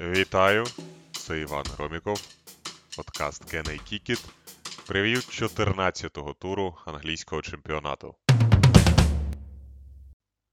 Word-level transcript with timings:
Вітаю! 0.00 0.64
Це 1.12 1.40
Іван 1.40 1.64
Громіков, 1.66 2.20
подкаст 2.96 3.54
I 3.54 3.80
Kick 3.92 4.30
прев'ю 4.86 5.16
14-го 5.16 6.32
туру 6.32 6.78
англійського 6.86 7.42
чемпіонату. 7.42 8.14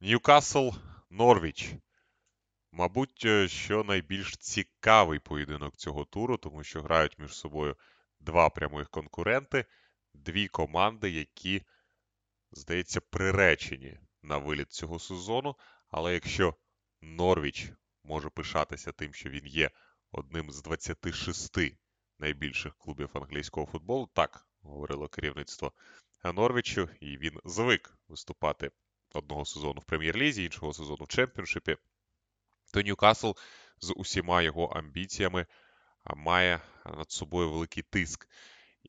Ньюкасл 0.02 0.70
Норвіч. 1.10 1.74
Мабуть, 2.72 3.26
е, 3.26 3.48
що 3.48 3.84
найбільш 3.84 4.38
цікавий 4.38 5.20
поєдинок 5.20 5.76
цього 5.76 6.06
туру, 6.06 6.38
тому 6.38 6.64
що 6.64 6.82
грають 6.82 7.20
між 7.20 7.34
собою 7.34 7.76
два 8.20 8.50
прямих 8.50 8.90
конкуренти, 8.90 9.66
дві 10.14 10.48
команди, 10.48 11.10
які, 11.10 11.62
здається, 12.52 13.02
приречені 13.02 14.00
на 14.22 14.38
виліт 14.38 14.72
цього 14.72 15.00
сезону. 15.00 15.56
Але 15.90 16.14
якщо 16.14 16.56
Норвіч 17.02 17.72
може 18.04 18.30
пишатися 18.30 18.92
тим, 18.92 19.14
що 19.14 19.30
він 19.30 19.46
є 19.46 19.72
одним 20.12 20.52
з 20.52 20.62
26 20.62 21.58
найбільших 22.20 22.76
клубів 22.78 23.10
англійського 23.14 23.66
футболу. 23.66 24.10
Так 24.14 24.48
говорило 24.62 25.08
керівництво 25.08 25.74
Норвічу, 26.24 26.90
і 27.00 27.18
він 27.18 27.40
звик 27.46 27.98
виступати 28.08 28.72
одного 29.14 29.46
сезону 29.46 29.82
в 29.82 29.86
прем'єр-лізі, 29.86 30.44
іншого 30.44 30.74
сезону 30.74 31.04
в 31.04 31.08
чемпіоншипі. 31.08 31.78
То 32.74 32.82
Ньюкасл 32.82 33.32
з 33.78 33.94
усіма 33.94 34.42
його 34.42 34.66
амбіціями 34.66 35.46
має 36.16 36.62
над 36.86 37.12
собою 37.12 37.52
великий 37.52 37.84
тиск. 37.84 38.28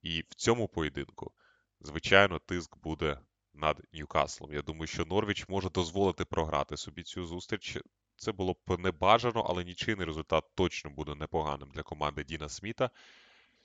І 0.02 0.24
в 0.30 0.34
цьому 0.34 0.68
поєдинку, 0.68 1.32
звичайно, 1.80 2.38
тиск 2.38 2.76
буде 2.78 3.20
над 3.54 3.82
Ньюкаслом. 3.92 4.52
Я 4.52 4.62
думаю, 4.62 4.86
що 4.86 5.04
Норвіч 5.04 5.48
може 5.48 5.70
дозволити 5.70 6.24
програти 6.24 6.76
собі 6.76 7.02
цю 7.02 7.26
зустріч 7.26 7.78
це 8.16 8.32
було 8.32 8.56
б 8.66 8.78
небажано, 8.78 9.46
але 9.48 9.64
нічийний 9.64 10.06
результат 10.06 10.44
точно 10.54 10.90
буде 10.90 11.14
непоганим 11.14 11.70
для 11.70 11.82
команди 11.82 12.24
Діна 12.24 12.48
Сміта. 12.48 12.90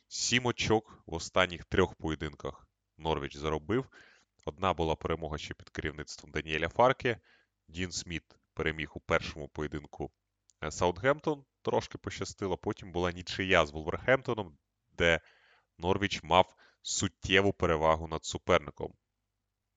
Сім 0.08 0.46
очок 0.46 1.04
в 1.06 1.14
останніх 1.14 1.66
трьох 1.66 1.96
поєдинках 1.96 2.68
Норвіч 2.98 3.38
заробив. 3.38 3.90
Одна 4.46 4.74
була 4.74 4.96
перемога 4.96 5.38
ще 5.38 5.54
під 5.54 5.70
керівництвом 5.70 6.32
Даніеля 6.32 6.70
Фарке. 6.70 7.20
Дін 7.68 7.92
Сміт 7.92 8.24
переміг 8.54 8.92
у 8.94 9.00
першому 9.00 9.48
поєдинку 9.48 10.12
е, 10.64 10.72
Саутгемптон, 10.72 11.46
трошки 11.62 11.98
пощастило. 11.98 12.58
Потім 12.58 12.92
була 12.92 13.12
нічия 13.12 13.66
з 13.66 13.72
Волверхемптоном, 13.72 14.58
де 14.98 15.20
Норвіч 15.78 16.24
мав 16.24 16.56
суттєву 16.82 17.54
перевагу 17.54 18.08
над 18.08 18.26
суперником. 18.26 18.94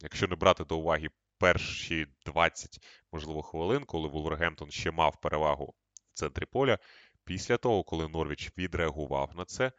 Якщо 0.00 0.28
не 0.28 0.36
брати 0.36 0.64
до 0.64 0.78
уваги 0.78 1.10
перші 1.42 2.06
20, 2.26 2.78
можливо, 3.12 3.42
хвилин, 3.42 3.84
коли 3.84 4.08
Вулвергемптон 4.08 4.70
ще 4.70 4.90
мав 4.90 5.20
перевагу 5.20 5.74
в 6.10 6.12
центрі 6.14 6.46
поля. 6.46 6.78
Після 7.24 7.56
того, 7.56 7.84
коли 7.84 8.08
Норвіч 8.08 8.52
відреагував 8.58 9.36
на 9.36 9.44
це, 9.44 9.72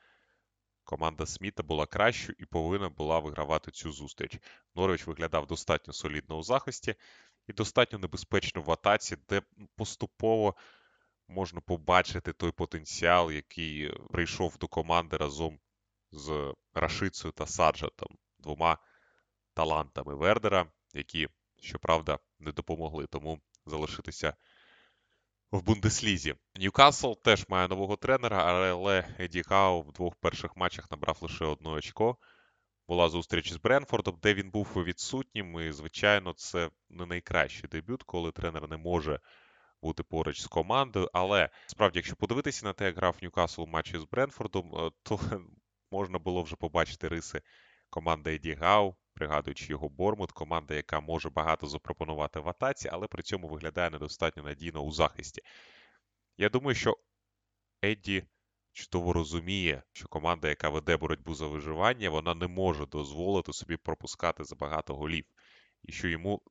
команда 0.84 1.26
Сміта 1.26 1.64
була 1.64 1.86
кращою 1.86 2.36
і 2.40 2.46
повинна 2.46 2.90
була 2.90 3.20
вигравати 3.20 3.72
цю 3.72 3.92
зустріч. 3.92 4.40
Норвіч 4.76 5.08
виглядав 5.08 5.48
достатньо 5.48 5.94
солідно 5.94 6.38
у 6.38 6.44
захисті 6.44 6.96
і 7.48 7.54
достатньо 7.54 8.00
небезпечно 8.00 8.62
в 8.62 8.72
атаці, 8.72 9.18
де 9.30 9.42
поступово 9.76 10.56
можна 11.28 11.62
побачити 11.62 12.34
той 12.34 12.52
потенціал, 12.52 13.32
який 13.32 13.92
прийшов 14.12 14.58
до 14.58 14.68
команди 14.68 15.18
разом 15.18 15.60
з 16.12 16.54
Рашицею 16.74 17.32
та 17.32 17.46
Саджатом, 17.46 18.18
двома 18.40 18.78
талантами 19.54 20.16
Вердера, 20.16 20.72
які 20.94 21.28
щоправда, 21.64 22.20
не 22.40 22.52
допомогли 22.52 23.08
тому 23.08 23.42
залишитися 23.66 24.34
в 25.52 25.62
Бундеслізі. 25.62 26.36
Ньюкасл 26.56 27.14
теж 27.24 27.46
має 27.50 27.68
нового 27.68 27.96
тренера, 27.96 28.44
але 28.46 29.16
Еді 29.20 29.44
Хау 29.44 29.82
в 29.82 29.92
двох 29.92 30.16
перших 30.16 30.58
матчах 30.58 30.92
набрав 30.92 31.18
лише 31.22 31.46
одне 31.46 31.70
очко. 31.70 32.18
Була 32.88 33.10
зустріч 33.10 33.52
з 33.52 33.58
Бренфордом, 33.58 34.20
де 34.22 34.34
він 34.34 34.52
був 34.52 34.68
відсутнім. 34.76 35.60
І, 35.60 35.72
звичайно, 35.72 36.34
це 36.34 36.70
не 36.90 37.06
найкращий 37.06 37.70
дебют, 37.70 38.04
коли 38.04 38.32
тренер 38.32 38.70
не 38.70 38.78
може 38.78 39.20
бути 39.82 40.04
поруч 40.04 40.42
з 40.42 40.48
командою. 40.48 41.10
Але 41.14 41.50
справді, 41.68 42.00
якщо 42.00 42.16
подивитися 42.16 42.66
на 42.66 42.74
те, 42.74 42.86
як 42.86 42.98
грав 42.98 43.18
Ньюкасл 43.22 43.62
у 43.62 43.68
матчі 43.68 44.00
з 44.00 44.04
Бренфордом, 44.04 44.76
е, 44.76 44.92
то 45.04 45.20
можна 45.92 46.20
було 46.20 46.44
вже 46.44 46.56
побачити 46.56 47.08
риси 47.08 47.42
команди 47.90 48.36
Еді 48.36 48.54
Гау, 48.54 48.96
пригадуючи 49.14 49.66
його 49.66 49.90
Бормут, 49.90 50.32
команда, 50.32 50.74
яка 50.74 51.00
може 51.00 51.30
багато 51.30 51.68
запропонувати 51.68 52.40
в 52.40 52.50
атаці, 52.50 52.90
але 52.92 53.08
при 53.08 53.24
цьому 53.24 53.48
виглядає 53.48 53.90
недостатньо 53.90 54.44
надійно 54.44 54.82
у 54.82 54.92
захисті. 54.92 55.42
Я 56.38 56.50
думаю, 56.50 56.76
що 56.76 56.98
Едді 57.84 58.24
чудово 58.74 59.14
розуміє, 59.14 59.84
що 59.92 60.08
команда, 60.08 60.50
яка 60.50 60.70
веде 60.70 60.98
боротьбу 60.98 61.36
за 61.36 61.48
виживання, 61.48 62.10
вона 62.10 62.34
не 62.36 62.48
може 62.48 62.86
дозволити 62.86 63.54
собі 63.54 63.78
пропускати 63.78 64.44
забагато 64.44 64.96
голів. 64.96 65.26
І 65.84 65.92
що 65.92 66.08
йому 66.08 66.42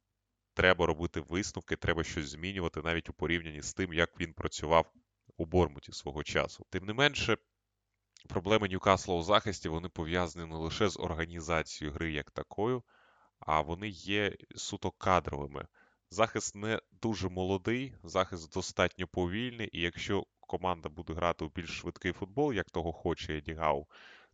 треба 0.54 0.86
робити 0.86 1.20
висновки, 1.20 1.76
треба 1.76 2.04
щось 2.04 2.28
змінювати 2.28 2.82
навіть 2.82 3.08
у 3.08 3.12
порівнянні 3.12 3.62
з 3.62 3.74
тим, 3.74 3.92
як 3.92 4.20
він 4.20 4.32
працював 4.32 4.92
у 5.36 5.46
Бормуті 5.46 5.92
свого 5.92 6.22
часу. 6.22 6.66
Тим 6.70 6.84
не 6.84 6.92
менше, 6.92 7.36
проблеми 8.28 8.68
Ньюкасла 8.68 9.14
у 9.14 9.22
захисті 9.22 9.68
вони 9.68 9.88
пов'язані 9.88 10.46
не 10.46 10.56
лише 10.56 10.88
з 10.88 10.98
організацією 10.98 11.94
гри 11.94 12.12
як 12.12 12.30
такою, 12.30 12.82
а 13.40 13.60
вони 13.60 13.88
є 13.88 14.36
суто 14.56 14.90
кадровими. 14.90 15.66
Захист 16.10 16.54
не 16.54 16.80
дуже 17.02 17.28
молодий, 17.28 17.94
захист 18.02 18.54
достатньо 18.54 19.06
повільний, 19.06 19.68
і 19.72 19.80
якщо 19.80 20.26
команда 20.40 20.88
буде 20.88 21.12
грати 21.12 21.44
у 21.44 21.48
більш 21.48 21.70
швидкий 21.70 22.12
футбол, 22.12 22.52
як 22.52 22.70
того 22.70 22.92
хоче 22.92 23.36
Еді 23.36 23.54
Гау, 23.54 23.86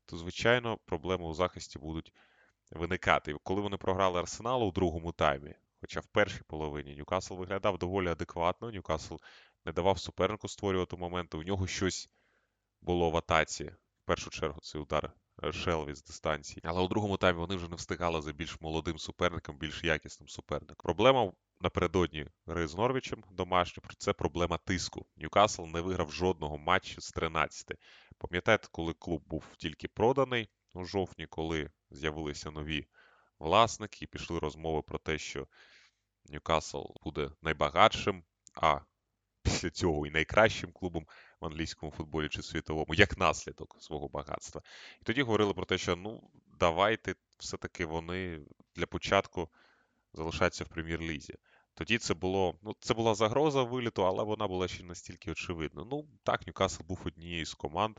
то, 0.06 0.16
звичайно, 0.16 0.78
проблеми 0.84 1.25
у 1.25 1.34
захисті 1.34 1.78
будуть 1.78 2.12
виникати. 2.70 3.34
Коли 3.43 3.60
вони 3.60 3.76
програли 3.76 4.20
Арсеналу 4.20 4.66
у 4.66 4.72
другому 4.72 5.12
таймі, 5.12 5.55
хоча 5.81 6.00
в 6.00 6.06
першій 6.06 6.43
половині 6.47 6.97
Ньюкасл 6.97 7.34
виглядав 7.34 7.78
доволі 7.78 8.09
адекватно, 8.09 8.70
Ньюкасл 8.70 9.15
не 9.65 9.72
давав 9.72 9.99
супернику 9.99 10.49
створювати 10.49 10.97
моменти, 10.97 11.37
у 11.37 11.43
нього 11.43 11.66
щось 11.66 12.10
було 12.81 13.11
в 13.11 13.16
атаці. 13.16 13.65
В 13.65 14.05
першу 14.05 14.31
чергу 14.31 14.61
цей 14.61 14.81
удар 14.81 15.12
Шелві 15.53 15.94
з 15.94 16.03
дистанції. 16.03 16.61
Але 16.65 16.83
у 16.83 16.89
другому 16.89 17.16
таймі 17.16 17.39
вони 17.39 17.56
вже 17.56 17.69
не 17.69 17.77
встигали 17.77 18.22
за 18.22 18.33
більш 18.33 18.61
молодим 18.61 18.99
суперником, 18.99 19.59
більш 19.59 19.84
якісним 19.84 20.28
суперником. 20.28 20.77
Проблема 20.83 21.33
напередодні 21.61 22.27
гри 22.47 22.69
з 22.69 22.75
Норвічем 22.75 23.25
домашньо, 23.31 23.83
це 23.99 24.12
проблема 24.12 24.59
тиску. 24.59 25.06
Ньюкасл 25.17 25.62
не 25.62 25.81
виграв 25.81 26.12
жодного 26.12 26.59
матчу 26.59 27.00
з 27.00 27.11
13. 27.12 27.72
Пам'ятаєте, 28.19 28.69
коли 28.71 28.94
клуб 28.94 29.22
був 29.27 29.44
тільки 29.59 29.88
проданий 29.88 30.49
у 30.75 30.84
жовтні, 30.84 31.27
коли 31.27 31.71
з'явилися 31.91 32.50
нові 32.50 32.87
власники 33.38 33.99
і 34.05 34.06
пішли 34.09 34.38
розмови 34.38 34.83
про 34.83 34.99
те, 34.99 35.19
що 35.19 35.47
Ньюкасл 36.28 36.83
буде 37.05 37.31
найбагатшим, 37.43 38.25
а 38.55 38.81
після 39.43 39.71
цього 39.71 40.06
і 40.06 40.11
найкращим 40.11 40.72
клубом 40.72 41.06
в 41.41 41.47
англійському 41.47 41.93
футболі 41.93 42.28
чи 42.28 42.43
світовому, 42.43 42.94
як 42.94 43.19
наслідок 43.19 43.76
свого 43.81 44.09
багатства. 44.09 44.62
І 45.03 45.04
тоді 45.04 45.22
говорили 45.22 45.54
про 45.54 45.65
те, 45.65 45.78
що 45.78 45.97
ну 45.97 46.31
давайте 46.60 47.15
все-таки 47.38 47.84
вони 47.84 48.41
для 48.76 48.87
початку 48.87 49.49
залишаться 50.12 50.65
в 50.65 50.69
прем'єр-лізі. 50.69 51.34
Тоді 51.75 51.99
це 51.99 52.15
було, 52.15 52.54
ну 52.62 52.75
це 52.81 52.94
була 52.94 53.15
загроза 53.15 53.62
виліту, 53.62 54.06
але 54.06 54.25
вона 54.25 54.49
була 54.49 54.69
ще 54.69 54.84
настільки 54.84 55.31
очевидна. 55.31 55.84
Ну 55.91 56.09
так, 56.22 56.47
Ньюкасл 56.47 56.82
був 56.88 57.00
однією 57.04 57.47
з 57.47 57.55
команд, 57.55 57.97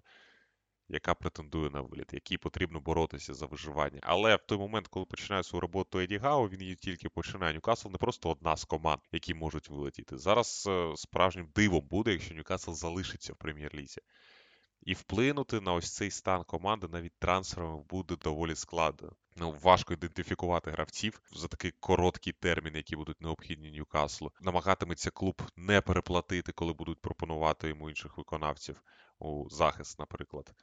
яка 0.89 1.13
претендує 1.13 1.69
на 1.69 1.81
виліт, 1.81 2.13
якій 2.13 2.37
потрібно 2.37 2.79
боротися 2.79 3.33
за 3.33 3.45
виживання. 3.45 3.99
Але 4.03 4.35
в 4.35 4.43
той 4.45 4.57
момент, 4.57 4.87
коли 4.87 5.05
починає 5.05 5.43
свою 5.43 5.61
роботу 5.61 5.99
Еді 5.99 6.17
Гау, 6.17 6.49
він 6.49 6.61
її 6.61 6.75
тільки 6.75 7.09
починає. 7.09 7.53
Ньюкасл 7.53 7.89
не 7.89 7.97
просто 7.97 8.29
одна 8.29 8.57
з 8.57 8.65
команд, 8.65 9.01
які 9.11 9.33
можуть 9.33 9.69
вилетіти. 9.69 10.17
Зараз 10.17 10.65
е, 10.69 10.93
справжнім 10.95 11.49
дивом 11.55 11.87
буде, 11.87 12.11
якщо 12.11 12.35
Ньюкасл 12.35 12.71
залишиться 12.71 13.33
в 13.33 13.35
прем'єр-лізі. 13.35 14.01
І 14.81 14.93
вплинути 14.93 15.61
на 15.61 15.73
ось 15.73 15.95
цей 15.95 16.11
стан 16.11 16.43
команди 16.43 16.87
навіть 16.87 17.19
трансферами 17.19 17.83
буде 17.89 18.15
доволі 18.15 18.55
складно. 18.55 19.11
Ну, 19.35 19.55
важко 19.61 19.93
ідентифікувати 19.93 20.71
гравців 20.71 21.21
за 21.31 21.47
такий 21.47 21.71
короткий 21.79 22.33
термін, 22.33 22.75
які 22.75 22.95
будуть 22.95 23.21
необхідні 23.21 23.71
Ньюкаслу. 23.71 24.31
Намагатиметься 24.41 25.11
клуб 25.11 25.41
не 25.55 25.81
переплатити, 25.81 26.51
коли 26.51 26.73
будуть 26.73 27.01
пропонувати 27.01 27.67
йому 27.67 27.89
інших 27.89 28.17
виконавців 28.17 28.81
у 29.19 29.49
захист, 29.49 29.99
наприклад. 29.99 30.53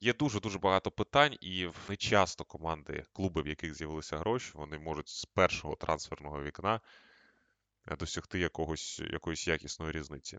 Є 0.00 0.12
дуже-дуже 0.12 0.58
багато 0.58 0.90
питань, 0.90 1.36
і 1.40 1.68
не 1.88 1.96
часто 1.96 2.44
команди, 2.44 3.04
клуби, 3.12 3.42
в 3.42 3.46
яких 3.46 3.74
з'явилися 3.74 4.18
гроші, 4.18 4.50
вони 4.54 4.78
можуть 4.78 5.08
з 5.08 5.24
першого 5.24 5.76
трансферного 5.76 6.42
вікна 6.42 6.80
е, 7.86 7.96
досягти 7.96 8.38
якогось, 8.38 9.00
якоїсь 9.12 9.48
якісної 9.48 9.92
різниці. 9.92 10.38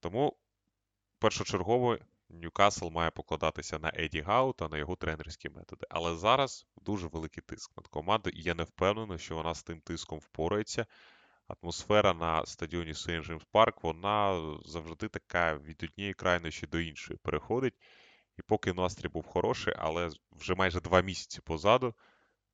Тому 0.00 0.36
першочергово 1.18 1.98
Ньюкасл 2.30 2.88
має 2.88 3.10
покладатися 3.10 3.78
на 3.78 3.92
Еді 3.94 4.20
Гау 4.20 4.52
та 4.52 4.68
на 4.68 4.78
його 4.78 4.96
тренерські 4.96 5.48
методи. 5.48 5.86
Але 5.90 6.16
зараз 6.16 6.66
дуже 6.76 7.06
великий 7.06 7.42
тиск 7.42 7.76
над 7.76 7.86
командою, 7.88 8.36
і 8.36 8.42
я 8.42 8.54
не 8.54 8.62
впевнений, 8.62 9.18
що 9.18 9.34
вона 9.34 9.54
з 9.54 9.62
тим 9.62 9.80
тиском 9.80 10.18
впорається. 10.18 10.86
Атмосфера 11.48 12.14
на 12.14 12.46
стадіоні 12.46 12.94
Сейн 12.94 13.22
Джеймс 13.22 13.44
Парк, 13.50 13.82
вона 13.82 14.56
завжди 14.64 15.08
така 15.08 15.56
від 15.56 15.82
однієї 15.82 16.14
крайнощі 16.14 16.66
до 16.66 16.80
іншої 16.80 17.18
переходить. 17.22 17.74
І 18.38 18.42
поки 18.42 18.72
настрій 18.72 19.08
був 19.08 19.26
хороший, 19.26 19.74
але 19.76 20.10
вже 20.32 20.54
майже 20.54 20.80
два 20.80 21.00
місяці 21.00 21.40
позаду, 21.40 21.94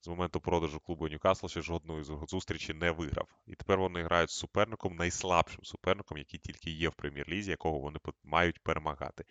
з 0.01 0.09
моменту 0.09 0.41
продажу 0.41 0.81
клубу 0.81 1.09
Ньюкасл 1.09 1.47
ще 1.47 1.63
жодної 1.63 2.05
зустрічі 2.29 2.75
не 2.75 2.91
виграв. 2.91 3.29
І 3.47 3.55
тепер 3.55 3.79
вони 3.79 4.03
грають 4.03 4.31
з 4.31 4.39
суперником, 4.39 4.97
найслабшим 4.97 5.65
суперником, 5.65 6.19
який 6.19 6.41
тільки 6.41 6.71
є 6.71 6.89
в 6.89 6.95
прем'єр-лізі, 6.95 7.51
якого 7.51 7.79
вони 7.79 7.99
мають 8.23 8.59
перемагати. 8.59 9.25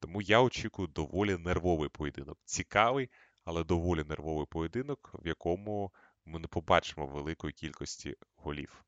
Тому 0.00 0.22
я 0.22 0.40
очікую 0.40 0.88
доволі 0.88 1.36
нервовий 1.36 1.88
поєдинок. 1.88 2.38
Цікавий, 2.44 3.10
але 3.44 3.64
доволі 3.64 4.04
нервовий 4.04 4.46
поєдинок, 4.46 5.10
в 5.24 5.26
якому 5.26 5.92
ми 6.28 6.38
не 6.38 6.46
побачимо 6.48 7.06
великої 7.06 7.52
кількості 7.52 8.16
голів. 8.36 8.84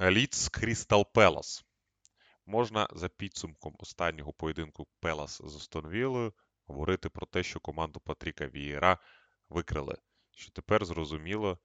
Ліц 0.00 0.48
Крістал 0.48 1.12
Пелас. 1.12 1.64
Можна 2.46 2.88
за 2.92 3.08
підсумком 3.08 3.76
останнього 3.78 4.32
поєдинку 4.32 4.86
Пелас 5.00 5.42
з 5.44 5.56
Остонвілою 5.56 6.32
говорити 6.66 7.08
про 7.08 7.26
те, 7.26 7.42
що 7.42 7.60
команду 7.60 8.00
Патріка 8.00 8.46
Вієра 8.46 8.98
викрили. 9.48 9.96
Що 10.30 10.52
тепер 10.52 10.84
зрозуміло, 10.84 11.58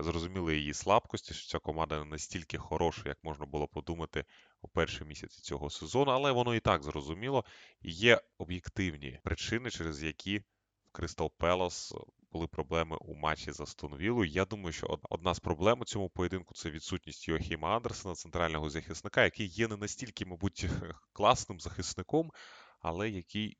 зрозуміли 0.00 0.56
її 0.56 0.74
слабкості, 0.74 1.34
що 1.34 1.48
ця 1.48 1.58
команда 1.58 1.98
не 1.98 2.04
настільки 2.04 2.58
хороша, 2.58 3.02
як 3.08 3.18
можна 3.22 3.46
було 3.46 3.68
подумати 3.68 4.24
у 4.62 4.68
перші 4.68 5.04
місяці 5.04 5.40
цього 5.40 5.70
сезону, 5.70 6.10
але 6.10 6.32
воно 6.32 6.54
і 6.54 6.60
так 6.60 6.82
зрозуміло. 6.82 7.44
Є 7.82 8.20
об'єктивні 8.38 9.20
причини, 9.24 9.70
через 9.70 10.02
які 10.02 10.38
в 10.38 10.92
Кристал 10.92 11.32
Пелос 11.38 11.94
були 12.32 12.46
проблеми 12.46 12.96
у 13.00 13.14
матчі 13.14 13.52
за 13.52 13.66
Стонвілу. 13.66 14.24
Я 14.24 14.44
думаю, 14.44 14.72
що 14.72 14.98
одна 15.10 15.34
з 15.34 15.40
проблем 15.40 15.80
у 15.80 15.84
цьому 15.84 16.08
поєдинку 16.08 16.54
це 16.54 16.70
відсутність 16.70 17.28
Йохіма 17.28 17.76
Андерсена, 17.76 18.14
центрального 18.14 18.70
захисника, 18.70 19.24
який 19.24 19.46
є 19.46 19.68
не 19.68 19.76
настільки, 19.76 20.26
мабуть, 20.26 20.66
класним 21.12 21.60
захисником, 21.60 22.32
але 22.80 23.10
який 23.10 23.56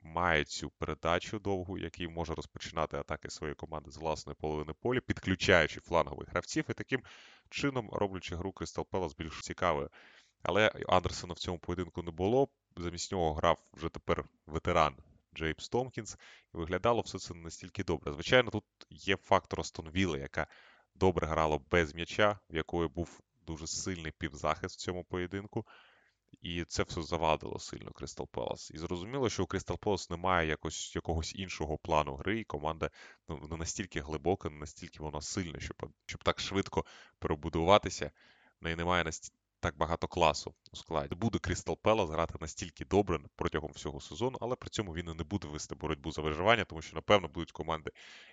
має 0.00 0.44
цю 0.44 0.70
передачу 0.70 1.38
довгу, 1.38 1.78
який 1.78 2.08
може 2.08 2.34
розпочинати 2.34 2.96
атаки 2.96 3.30
своєї 3.30 3.54
команди 3.54 3.90
з 3.90 3.96
власної 3.96 4.36
половини 4.40 4.72
поля, 4.80 5.00
підключаючи 5.00 5.80
флангових 5.80 6.28
гравців, 6.28 6.64
і 6.68 6.72
таким 6.72 7.02
чином 7.50 7.90
роблячи 7.92 8.36
гру 8.36 8.52
Кристал 8.52 8.86
Пелас 8.90 9.16
більш 9.16 9.40
цікавою. 9.40 9.90
Але 10.42 10.68
Андерсена 10.88 11.34
в 11.34 11.38
цьому 11.38 11.58
поєдинку 11.58 12.02
не 12.02 12.10
було. 12.10 12.48
Замість 12.76 13.12
нього 13.12 13.34
грав 13.34 13.58
вже 13.72 13.88
тепер 13.88 14.24
ветеран 14.46 14.96
Джеймс 15.34 15.68
Томкінс, 15.68 16.16
і 16.54 16.56
виглядало 16.56 17.00
все 17.00 17.18
це 17.18 17.34
настільки 17.34 17.84
добре. 17.84 18.12
Звичайно, 18.12 18.50
тут 18.50 18.64
є 18.90 19.16
фактор 19.16 19.60
Астон 19.60 19.90
Вілли, 19.90 20.18
яка 20.18 20.46
добре 20.94 21.26
грала 21.26 21.60
без 21.70 21.94
м'яча, 21.94 22.38
в 22.50 22.56
якої 22.56 22.88
був 22.88 23.20
дуже 23.46 23.66
сильний 23.66 24.12
півзахист 24.18 24.78
в 24.78 24.82
цьому 24.82 25.04
поєдинку. 25.04 25.66
І 26.42 26.64
це 26.64 26.82
все 26.82 27.02
завадило 27.02 27.58
сильно 27.58 27.90
Кристал 27.90 28.28
Пелас. 28.28 28.70
І 28.70 28.78
зрозуміло, 28.78 29.30
що 29.30 29.44
у 29.44 29.46
Кристал 29.46 29.78
Пелас 29.78 30.10
немає 30.10 30.48
якось, 30.48 30.94
якогось 30.94 31.34
іншого 31.34 31.78
плану 31.78 32.14
гри, 32.14 32.40
і 32.40 32.44
команда 32.44 32.90
ну, 33.28 33.48
не 33.50 33.56
настільки 33.56 34.00
глибока, 34.00 34.50
не 34.50 34.56
настільки 34.56 35.02
вона 35.02 35.20
сильна, 35.20 35.60
щоб 35.60 35.90
щоб 36.06 36.24
так 36.24 36.40
швидко 36.40 36.84
перебудуватися. 37.18 38.10
В 38.60 38.64
неї 38.64 38.76
немає 38.76 39.04
так 39.64 39.76
багато 39.76 40.08
класу 40.08 40.54
у 40.72 40.76
складі. 40.76 41.14
Буде 41.14 41.38
Крістал 41.38 41.78
Пелас 41.82 42.10
грати 42.10 42.34
настільки 42.40 42.84
добре 42.84 43.20
протягом 43.36 43.72
всього 43.72 44.00
сезону, 44.00 44.38
але 44.40 44.56
при 44.56 44.70
цьому 44.70 44.94
він 44.94 45.08
і 45.08 45.14
не 45.14 45.24
буде 45.24 45.48
вести 45.48 45.74
боротьбу 45.74 46.12
за 46.12 46.22
виживання, 46.22 46.64
тому 46.64 46.82
що, 46.82 46.94
напевно, 46.94 47.28
будуть 47.28 47.52
команди 47.52 47.90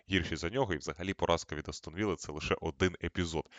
гірші 0.10 0.36
за 0.36 0.50
нього. 0.50 0.74
І 0.74 0.78
взагалі 0.78 1.13
поразка 1.13 1.56
від 1.56 1.69
Астон 1.69 2.16
це 2.18 2.31
лише 2.31 2.56
один 2.62 2.95
епізод. 3.04 3.50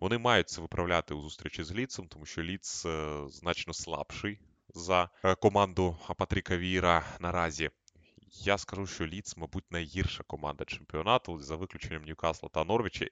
Вони 0.00 0.18
мають 0.18 0.48
це 0.48 0.60
виправляти 0.60 1.14
у 1.14 1.20
зустрічі 1.20 1.64
з 1.64 1.72
Ліцем, 1.72 2.08
тому 2.08 2.26
що 2.26 2.42
Ліц 2.42 2.86
е, 2.86 3.24
значно 3.28 3.74
слабший 3.74 4.40
за 4.74 5.10
е, 5.24 5.34
команду 5.34 5.96
Патріка 6.18 6.56
Віра 6.56 7.04
наразі. 7.20 7.70
Я 8.32 8.58
скажу, 8.58 8.86
що 8.86 9.06
Ліц, 9.06 9.36
мабуть, 9.36 9.70
найгірша 9.70 10.24
команда 10.26 10.64
чемпіонату 10.64 11.40
за 11.40 11.56
виключенням 11.56 12.04
Ньюкасла 12.04 12.48
та 12.48 12.64
Норвіча. 12.64 13.06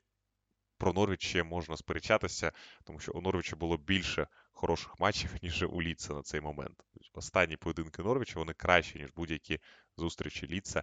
Про 0.78 0.92
Норвіч 0.92 1.26
ще 1.26 1.42
можна 1.42 1.76
сперечатися, 1.76 2.52
тому 2.84 2.98
що 2.98 3.12
у 3.12 3.20
Норвіча 3.20 3.56
було 3.56 3.76
більше 3.76 4.28
хороших 4.52 5.00
матчів, 5.00 5.30
ніж 5.42 5.62
у 5.62 5.82
Ліца 5.82 6.14
на 6.14 6.22
цей 6.22 6.40
момент. 6.40 6.84
Останні 7.12 7.56
поєдинки 7.56 8.02
Норвіча 8.02 8.38
вони 8.38 8.52
кращі, 8.52 8.98
ніж 8.98 9.10
будь-які 9.16 9.60
зустрічі 9.96 10.46
Ліца 10.46 10.82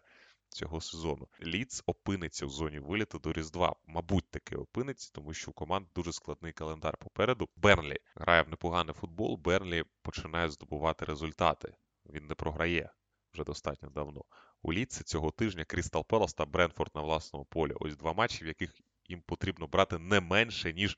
цього 0.50 0.81
сезону. 0.81 1.28
Ліц 1.42 1.84
опиниться 1.86 2.45
в 2.45 2.50
зоні 2.50 2.80
виліту 2.80 3.19
до 3.19 3.34
Різдва. 3.34 3.75
Мабуть, 3.88 4.30
таки 4.30 4.56
опиниться, 4.56 5.10
тому 5.13 5.34
що 5.34 5.51
у 5.51 5.54
команд 5.54 5.88
дуже 5.96 6.13
складний 6.13 6.54
календар 6.54 6.98
попереду. 6.98 7.50
Бернлі 7.56 7.98
грає 8.16 8.42
в 8.42 8.50
непоганий 8.50 8.96
футбол. 8.96 9.38
Бернлі 9.38 9.84
починає 10.01 10.50
здобувати 10.50 11.06
результати. 11.06 11.75
Він 12.06 12.28
не 12.28 12.36
програє 12.36 12.89
вже 13.34 13.44
достатньо 13.44 13.89
давно. 13.89 14.25
У 14.62 14.74
Ліці 14.74 15.04
цього 15.04 15.31
тижня 15.31 15.66
Крістал 15.66 16.06
Пелас 16.06 16.34
та 16.34 16.46
Бренфорд 16.46 16.92
на 16.96 17.01
власному 17.01 17.46
полі. 17.46 17.74
Ось 17.80 17.98
два 17.98 18.13
матчі, 18.13 18.44
в 18.44 18.48
яких 18.48 18.74
їм 19.08 19.22
потрібно 19.22 19.68
брати 19.68 19.98
не 19.98 20.20
менше, 20.20 20.74
ніж 20.74 20.98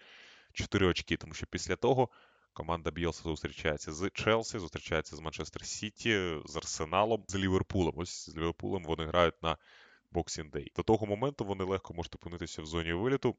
4 0.54 0.88
очки, 0.88 1.18
тому 1.18 1.34
що 1.34 1.46
після 1.46 1.76
того 1.76 2.10
команда 2.54 2.92
Білса 2.92 3.24
зустрічається 3.24 3.94
з 3.94 4.10
Челсі, 4.10 4.60
зустрічається 4.60 5.16
з 5.16 5.20
Манчестер 5.20 5.66
Сіті, 5.66 6.38
з 6.46 6.56
Арсеналом, 6.56 7.24
з 7.28 7.36
Ліверпулем. 7.36 7.94
Ось 7.98 8.30
з 8.30 8.38
Ліверпулем 8.38 8.84
вони 8.84 9.06
грають 9.06 9.44
на 9.44 9.58
Boxing 10.12 10.52
Day. 10.52 10.76
До 10.76 10.84
того 10.84 11.06
моменту 11.06 11.46
вони 11.46 11.64
легко 11.64 11.94
можуть 11.94 12.16
опинитися 12.16 12.62
в 12.62 12.66
зоні 12.66 12.94
виліту. 12.94 13.36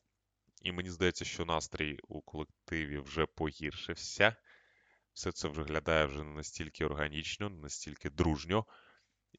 І 0.62 0.72
мені 0.72 0.90
здається, 0.90 1.24
що 1.24 1.44
настрій 1.44 1.98
у 2.08 2.20
колективі 2.20 2.98
вже 2.98 3.26
погіршився. 3.26 4.36
Все 5.12 5.32
це 5.32 5.48
виглядає 5.48 6.06
вже 6.06 6.24
не 6.24 6.34
настільки 6.34 6.84
органічно, 6.84 7.50
не 7.50 7.56
настільки 7.56 8.10
дружньо. 8.10 8.66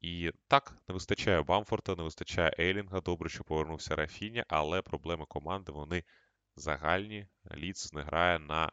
І 0.02 0.32
так, 0.48 0.78
не 0.88 0.94
вистачає 0.94 1.42
Бамфорта, 1.42 1.96
не 1.96 2.04
вистачає 2.04 2.56
Ейлінга. 2.60 3.02
Добре, 3.02 3.30
що 3.30 3.44
повернувся 3.44 3.96
Рафіня, 3.96 4.46
але 4.48 4.82
проблеми 4.82 5.26
команди 5.26 5.72
вони 5.72 6.04
загальні. 6.56 7.28
Ліц 7.56 7.94
не 7.94 8.02
грає 8.02 8.40
на 8.40 8.72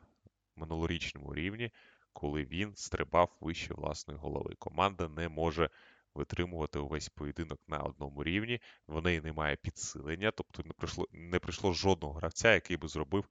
минулорічному 0.57 1.35
рівні, 1.35 1.71
коли 2.13 2.45
він 2.45 2.77
стрибав 2.77 3.37
вище 3.41 3.75
власної 3.75 4.21
голови. 4.21 4.55
Команда 4.59 5.09
не 5.09 5.29
може 5.29 5.71
витримувати 6.15 6.79
увесь 6.79 7.09
поєдинок 7.09 7.61
на 7.69 7.79
одному 7.79 8.25
рівні, 8.25 8.61
в 8.87 9.03
неї 9.03 9.21
немає 9.21 9.57
підсилення, 9.57 10.31
тобто 10.31 10.63
не 10.63 10.73
прийшло 10.73 11.09
не 11.13 11.39
прийшло 11.39 11.73
жодного 11.73 12.15
гравця, 12.15 12.55
який 12.55 12.77
би 12.77 12.89
зробив 12.89 13.29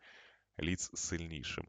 ліц 0.59 0.91
сильнішим. 0.93 1.67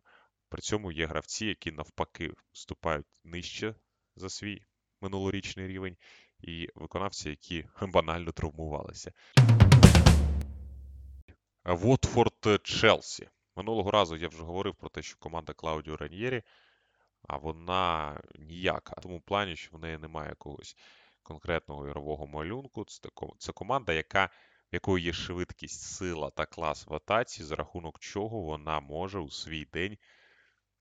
При 0.49 0.61
цьому 0.61 0.93
є 0.93 1.07
гравці, 1.07 1.47
які 1.47 1.73
навпаки 1.73 2.33
вступають 2.53 3.07
нижче 3.25 3.75
за 4.17 4.29
свій 4.29 4.63
минулорічний 5.05 5.67
рівень, 5.67 5.97
і 6.41 6.69
виконавці, 6.75 7.31
які 7.31 7.67
банально 7.83 8.33
травмувалися. 8.33 9.13
Вотфорд 11.65 12.61
Челсі. 12.63 13.29
Минулого 13.57 13.91
разу 13.91 14.17
я 14.17 14.29
вже 14.29 14.43
говорив 14.43 14.75
про 14.75 14.89
те, 14.89 15.03
що 15.03 15.17
команда 15.19 15.53
Клаудіо 15.53 15.97
Раньєрі, 15.97 16.43
а 17.29 17.37
вона 17.37 18.21
ніяка. 18.39 18.95
В 18.99 19.03
тому 19.03 19.21
плані, 19.21 19.57
що 19.57 19.77
в 19.77 19.81
неї 19.81 19.99
немає 19.99 20.29
якогось 20.29 20.77
конкретного 21.23 21.89
ігрового 21.89 22.27
малюнку. 22.27 22.85
Це 23.39 23.53
команда, 23.53 23.93
яка, 23.93 24.31
якої 24.73 25.05
є 25.05 25.13
швидкість, 25.13 25.83
сила 25.83 26.31
та 26.31 26.47
клас 26.47 26.87
в 26.87 26.95
атаці, 26.95 27.45
за 27.45 27.55
рахунок 27.55 27.99
чого 27.99 28.41
вона 28.41 28.81
може 28.81 29.19
у 29.19 29.31
свій 29.31 29.65
день 29.65 29.99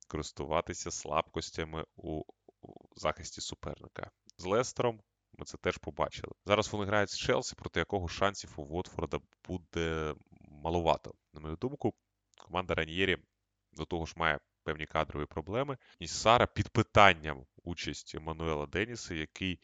користуватися 0.07 0.91
слабкостями 0.91 1.85
у 1.95 2.23
захисті 2.95 3.41
суперника. 3.41 4.11
З 4.37 4.45
Лестером 4.45 5.01
ми 5.33 5.45
це 5.45 5.57
теж 5.57 5.77
побачили. 5.77 6.33
Зараз 6.45 6.73
вони 6.73 6.85
грають 6.85 7.09
з 7.09 7.17
Челсі, 7.17 7.55
проти 7.55 7.79
якого 7.79 8.07
шансів 8.07 8.53
у 8.57 8.65
Вотфорда 8.65 9.19
буде 9.47 10.15
маловато. 10.41 11.13
На 11.33 11.39
мою 11.39 11.55
думку, 11.55 11.93
команда 12.37 12.73
Раньєрі 12.73 13.17
до 13.71 13.85
того 13.85 14.05
ж 14.05 14.13
має 14.17 14.39
певні 14.63 14.85
кадрові 14.85 15.25
проблеми. 15.25 15.77
І 15.99 16.07
Сара 16.07 16.47
під 16.47 16.69
питанням 16.69 17.45
участь 17.63 18.15
Мануела 18.19 18.65
Деніса, 18.65 19.15
який 19.15 19.59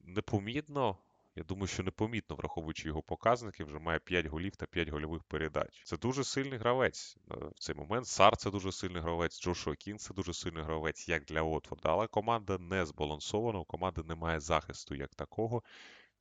непомітно 0.00 0.98
я 1.36 1.42
думаю, 1.42 1.66
що 1.66 1.82
непомітно, 1.82 2.36
враховуючи 2.36 2.88
його 2.88 3.02
показники, 3.02 3.64
вже 3.64 3.78
має 3.78 3.98
5 3.98 4.26
голів 4.26 4.56
та 4.56 4.66
5 4.66 4.88
гольових 4.88 5.24
передач. 5.24 5.82
Це 5.84 5.96
дуже 5.96 6.24
сильний 6.24 6.58
гравець 6.58 7.16
е, 7.30 7.34
в 7.34 7.58
цей 7.58 7.74
момент. 7.74 8.06
Сар 8.06 8.36
це 8.36 8.50
дуже 8.50 8.72
сильний 8.72 9.02
гравець, 9.02 9.42
Джошуа 9.42 9.74
Кін 9.74 9.98
це 9.98 10.14
дуже 10.14 10.34
сильний 10.34 10.64
гравець, 10.64 11.08
як 11.08 11.24
для 11.24 11.42
Отфорда. 11.42 11.88
Але 11.88 12.06
команда 12.06 12.58
не 12.58 12.86
збалансована, 12.86 13.58
у 13.58 13.64
команди 13.64 14.02
немає 14.02 14.40
захисту 14.40 14.94
як 14.94 15.14
такого. 15.14 15.62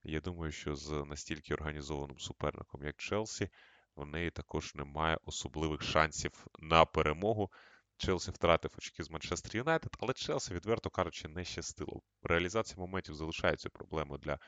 Я 0.04 0.20
думаю, 0.20 0.52
що 0.52 0.76
з 0.76 0.92
настільки 0.92 1.54
організованим 1.54 2.20
суперником, 2.20 2.84
як 2.84 2.98
Челсі, 2.98 3.50
в 3.96 4.06
неї 4.06 4.32
також 4.32 4.76
немає 4.76 5.18
особливих 5.26 5.82
шансів 5.82 6.46
на 6.60 6.86
перемогу. 6.86 7.52
Челсі 7.98 8.32
втратив 8.32 8.72
очки 8.78 9.04
з 9.04 9.10
Манчестер 9.10 9.58
Юнайтед, 9.58 9.92
але 10.00 10.14
Челсі, 10.14 10.54
відверто 10.54 10.90
кажучи, 10.90 11.28
не 11.28 11.44
щастило. 11.44 12.02
Реалізація 12.24 12.78
моментів 12.78 13.16
залишається 13.16 13.70
проблемою 13.70 14.20
для 14.20 14.40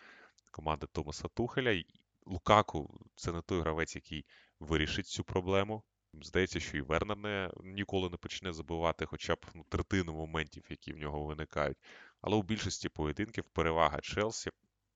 команди 0.52 0.88
Томаса 0.92 1.28
Тухеля. 1.28 1.84
Лукаку 2.26 3.00
це 3.16 3.32
не 3.32 3.42
той 3.42 3.62
гравець, 3.62 3.96
який 3.96 4.26
вирішить 4.60 5.08
цю 5.08 5.24
проблему. 5.24 5.84
Здається, 6.22 6.60
що 6.60 6.78
і 6.78 6.82
Вернер 6.82 7.18
не, 7.18 7.52
ніколи 7.64 8.10
не 8.10 8.18
почне 8.18 8.54
забивати 8.54 9.06
хоча 9.06 9.36
б 9.36 9.46
ну, 9.56 9.66
третину 9.70 10.14
моментів, 10.14 10.64
які 10.70 10.94
в 10.94 10.98
нього 10.98 11.26
виникають. 11.26 11.78
Але 12.22 12.36
у 12.36 12.44
більшості 12.44 12.90
поєдинків 12.90 13.44
перевага 13.44 14.02
Челсі 14.02 14.50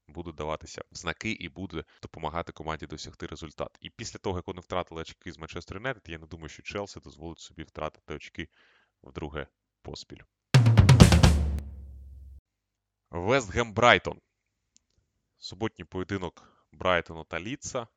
буде 0.07 0.31
даватися 0.31 0.81
в 0.91 0.95
знаки 0.95 1.31
і 1.31 1.49
буде 1.49 1.83
допомагати 2.01 2.51
команді 2.51 2.85
досягти 2.85 3.25
результат. 3.25 3.77
І 3.81 3.89
після 3.89 4.19
того, 4.19 4.37
як 4.37 4.47
вони 4.47 4.61
втратили 4.61 5.01
очки 5.01 5.31
з 5.31 5.37
Манчестер 5.37 5.77
Юнайтед, 5.77 6.03
я 6.07 6.19
не 6.19 6.27
думаю, 6.27 6.49
що 6.49 6.63
Челсі 6.63 6.99
дозволить 6.99 7.39
собі 7.39 7.63
втратити 7.63 8.13
очки 8.13 8.47
вдруге 9.03 9.47
поспіль. 9.81 10.21
Вестгем 13.11 13.73
Брайтон. 13.73 14.19
Суботній 15.43 15.85
поєдинок 15.85 16.67
Брайтону 16.71 17.23
та 17.23 17.39
Ліца 17.39 17.87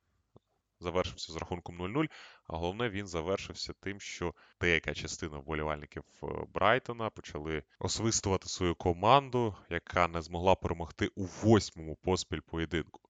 завершився 0.79 1.33
з 1.33 1.35
рахунком 1.35 1.81
0-0, 1.81 2.09
а 2.47 2.57
головне 2.57 2.89
він 2.89 3.07
завершився 3.07 3.73
тим, 3.73 3.99
що 3.99 4.33
деяка 4.61 4.93
частина 4.93 5.37
вболівальників 5.37 6.03
е, 6.23 6.27
Брайтона 6.53 7.09
почали 7.09 7.63
освистувати 7.79 8.49
свою 8.49 8.75
команду, 8.75 9.55
яка 9.69 10.07
не 10.07 10.21
змогла 10.21 10.55
перемогти 10.55 11.07
у 11.15 11.25
восьмому 11.25 11.95
поспіль 11.95 12.41
поєдинку. 12.41 13.01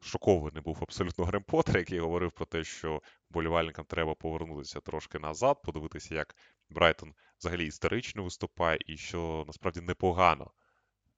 Шокований 0.00 0.62
був 0.62 0.78
абсолютно 0.82 1.24
Грем 1.24 1.42
Поттер, 1.42 1.78
який 1.78 1.98
говорив 1.98 2.32
про 2.32 2.46
те, 2.46 2.64
що 2.64 3.02
вболівальникам 3.30 3.84
треба 3.84 4.14
повернутися 4.14 4.80
трошки 4.80 5.18
назад, 5.18 5.62
подивитися, 5.62 6.14
як 6.14 6.36
Брайтон 6.70 7.14
взагалі 7.38 7.66
історично 7.66 8.22
виступає, 8.22 8.78
і 8.86 8.96
що 8.96 9.44
насправді 9.46 9.80
непогано 9.80 10.50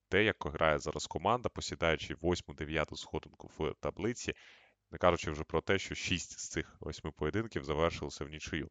те, 0.09 0.25
як 0.25 0.37
грає 0.45 0.79
зараз 0.79 1.07
команда, 1.07 1.49
посідаючи 1.49 2.15
8-9 2.15 2.97
сходинку 2.97 3.51
в 3.59 3.75
таблиці, 3.81 4.33
не 4.91 4.99
кажучи 4.99 5.31
вже 5.31 5.45
про 5.45 5.61
те, 5.61 5.79
що 5.79 5.95
6 5.95 6.39
з 6.39 6.49
цих 6.49 6.77
8 6.83 7.13
поєдинків 7.13 7.65
завершилися 7.65 8.25
в 8.25 8.29
нічию. 8.29 8.71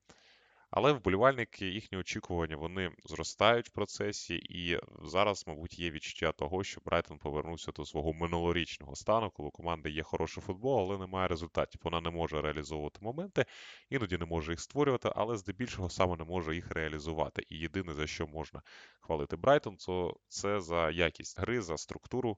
Але 0.76 0.92
вболівальники, 0.92 1.68
їхні 1.68 1.98
очікування 1.98 2.58
вони 2.58 2.92
зростають 3.04 3.68
в 3.68 3.72
процесі, 3.72 4.36
і 4.36 4.80
зараз, 5.04 5.44
мабуть, 5.48 5.80
є 5.80 5.92
відчуття 5.92 6.32
того, 6.32 6.64
що 6.64 6.82
Брайтон 6.86 7.18
повернувся 7.18 7.72
до 7.72 7.86
свого 7.86 8.14
минулорічного 8.14 8.96
стану, 8.96 9.32
коли 9.32 9.50
у 9.50 9.52
команди 9.52 9.90
є 9.90 10.04
хороший 10.04 10.44
футбол, 10.44 10.80
але 10.80 11.00
немає 11.00 11.28
результатів. 11.28 11.82
Вона 11.84 12.02
не 12.02 12.10
може 12.10 12.42
реалізовувати 12.42 13.00
моменти, 13.02 13.46
іноді 13.90 14.18
не 14.18 14.26
може 14.26 14.52
їх 14.52 14.60
створювати, 14.60 15.12
але 15.16 15.38
здебільшого 15.38 15.90
саме 15.90 16.18
не 16.18 16.24
може 16.24 16.56
їх 16.56 16.72
реалізувати. 16.72 17.44
І 17.50 17.58
єдине 17.58 17.94
за 17.94 18.08
що 18.08 18.28
можна 18.28 18.62
хвалити 19.00 19.36
Брайтон, 19.36 19.78
то 19.78 20.18
це 20.28 20.62
за 20.62 20.92
якість 20.92 21.40
гри, 21.40 21.62
за 21.62 21.78
структуру. 21.78 22.38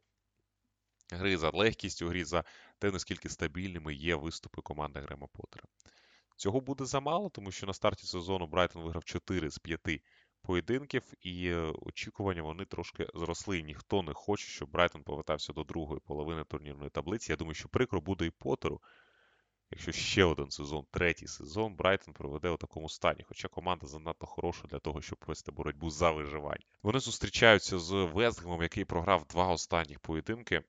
Гри 1.12 1.38
за 1.38 1.50
легкість 1.50 2.02
у 2.02 2.08
грі, 2.08 2.24
за 2.24 2.44
те, 2.80 2.92
наскільки 2.92 3.30
стабільними 3.30 3.94
є 3.94 4.16
виступи 4.16 4.62
команди 4.62 5.00
Грема 5.00 5.28
Поттера. 5.28 5.64
Цього 6.38 6.62
буде 6.62 6.86
замало, 6.86 7.30
тому 7.30 7.52
що 7.52 7.68
на 7.68 7.74
старті 7.74 8.08
сезону 8.08 8.48
Брайтон 8.48 8.84
виграв 8.84 9.04
4 9.04 9.50
з 9.50 9.60
5 9.60 10.02
поєдинків, 10.42 11.14
і 11.22 11.48
е, 11.48 11.74
очікування 11.82 12.42
вони 12.42 12.66
трошки 12.66 13.08
зросли. 13.16 13.62
Ніхто 13.62 14.02
не 14.02 14.14
хоче, 14.14 14.48
щоб 14.48 14.70
Брайтон 14.70 15.04
повертався 15.04 15.54
до 15.54 15.64
другої 15.64 16.00
половини 16.00 16.44
турнірної 16.44 16.90
таблиці. 16.90 17.32
Я 17.32 17.36
думаю, 17.36 17.56
що 17.56 17.70
прикро 17.70 18.02
буде 18.02 18.26
і 18.26 18.30
Поттеру, 18.30 18.82
якщо 19.72 19.92
ще 19.92 20.24
один 20.24 20.52
сезон, 20.52 20.86
третій 20.92 21.28
сезон, 21.28 21.76
Брайтон 21.76 22.14
проведе 22.14 22.50
у 22.50 22.58
такому 22.58 22.90
стані. 22.90 23.24
Хоча 23.28 23.48
команда 23.48 23.88
занадто 23.88 24.26
хороша 24.26 24.68
для 24.68 24.80
того, 24.80 25.02
щоб 25.02 25.20
вести 25.28 25.52
боротьбу 25.52 25.90
за 25.90 26.12
виживання. 26.12 26.66
Вони 26.84 27.00
зустрічаються 27.00 27.80
з 27.80 27.94
Вестгемом, 27.94 28.62
який 28.62 28.86
програв 28.86 29.26
два 29.26 29.48
останніх 29.48 30.00
поєдинки. 30.00 30.64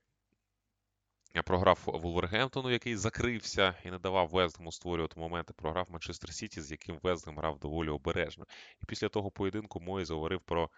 Програв 1.45 1.83
Вулвергемптону, 1.87 2.71
який 2.71 2.97
закрився 2.97 3.75
і 3.85 3.91
не 3.91 3.99
давав 3.99 4.29
Вестгему 4.29 4.73
створювати 4.73 5.21
моменти. 5.21 5.53
Програв 5.57 5.87
Манчестер 5.91 6.35
Сіті, 6.35 6.61
з 6.61 6.71
яким 6.71 6.99
Вестгем 7.03 7.39
грав 7.39 7.59
доволі 7.59 7.89
обережно. 7.89 8.47
І 8.83 8.87
після 8.87 9.09
того 9.09 9.31
поєдинку 9.31 9.81
Мой 9.81 10.05
говорив 10.05 10.41
про 10.41 10.71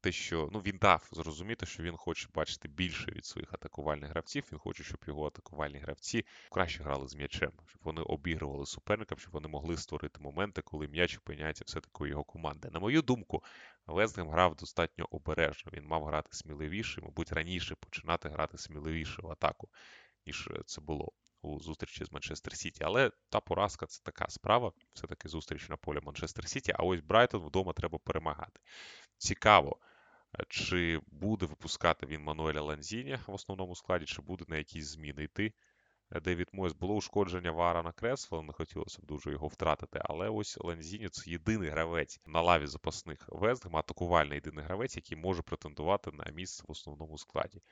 те, 0.00 0.12
що 0.12 0.48
ну 0.52 0.58
він 0.58 0.78
дав 0.78 1.08
зрозуміти, 1.12 1.66
що 1.66 1.82
він 1.82 1.96
хоче 1.96 2.28
бачити 2.34 2.68
більше 2.68 3.10
від 3.10 3.24
своїх 3.24 3.52
атакувальних 3.52 4.10
гравців. 4.10 4.44
Він 4.52 4.58
хоче, 4.58 4.84
щоб 4.84 4.98
його 5.06 5.26
атакувальні 5.26 5.78
гравці 5.78 6.24
краще 6.50 6.82
грали 6.82 7.08
з 7.08 7.14
м'ячем, 7.14 7.52
щоб 7.66 7.82
вони 7.84 8.02
обігрували 8.02 8.66
суперника, 8.66 9.16
щоб 9.18 9.32
вони 9.32 9.48
могли 9.48 9.76
створити 9.76 10.20
моменти, 10.20 10.62
коли 10.62 10.88
м'яч 10.88 11.18
опиняється 11.18 11.64
все-таки 11.66 12.04
у 12.04 12.06
його 12.06 12.24
команди. 12.24 12.68
На 12.72 12.80
мою 12.80 13.02
думку, 13.02 13.42
Вестгем 13.86 14.28
грав 14.30 14.56
достатньо 14.56 15.06
обережно. 15.10 15.72
Він 15.74 15.86
мав 15.86 16.04
грати 16.04 16.28
сміливіше, 16.32 17.00
мабуть, 17.00 17.32
раніше 17.32 17.74
починати 17.74 18.28
грати 18.28 18.58
сміливіше 18.58 19.22
в 19.22 19.30
атаку, 19.30 19.68
ніж 20.26 20.50
це 20.66 20.80
було. 20.80 21.12
У 21.42 21.60
зустрічі 21.60 22.04
з 22.04 22.12
Манчестер 22.12 22.56
Сіті, 22.56 22.84
але 22.84 23.10
та 23.28 23.40
поразка 23.40 23.86
це 23.86 24.02
така 24.02 24.28
справа. 24.28 24.72
Все-таки 24.92 25.28
зустріч 25.28 25.68
на 25.68 25.76
полі 25.76 26.00
Манчестер 26.02 26.48
Сіті. 26.48 26.72
А 26.78 26.82
ось 26.82 27.00
Брайтон 27.00 27.42
вдома 27.42 27.72
треба 27.72 27.98
перемагати. 27.98 28.60
Цікаво, 29.16 29.78
е, 30.40 30.44
чи 30.48 31.00
буде 31.06 31.46
випускати 31.46 32.06
він 32.06 32.22
Мануеля 32.22 32.60
Ланзіні 32.60 33.18
в 33.26 33.34
основному 33.34 33.76
складі, 33.76 34.04
чи 34.04 34.22
буде 34.22 34.44
на 34.48 34.56
якісь 34.56 34.86
зміни 34.86 35.24
йти. 35.24 35.52
Девід 36.10 36.48
Мойс 36.52 36.72
було 36.72 36.94
ушкодження 36.94 37.50
Вара 37.50 37.82
на 37.82 37.92
кресло, 37.92 38.42
не 38.42 38.52
хотілося 38.52 39.02
б 39.02 39.06
дуже 39.06 39.30
його 39.32 39.46
втратити. 39.46 40.00
Але 40.04 40.28
ось 40.28 40.58
Ланзіні 40.60 41.08
це 41.08 41.30
єдиний 41.30 41.68
гравець 41.68 42.20
на 42.26 42.40
лаві 42.40 42.66
запасних 42.66 43.28
Вестгема, 43.28 43.78
атакувальний 43.78 44.34
єдиний 44.34 44.64
гравець, 44.64 44.96
який 44.96 45.18
може 45.18 45.42
претендувати 45.42 46.10
на 46.12 46.24
місце 46.30 46.64
в 46.68 46.70
основному 46.70 47.18
складі. 47.18 47.62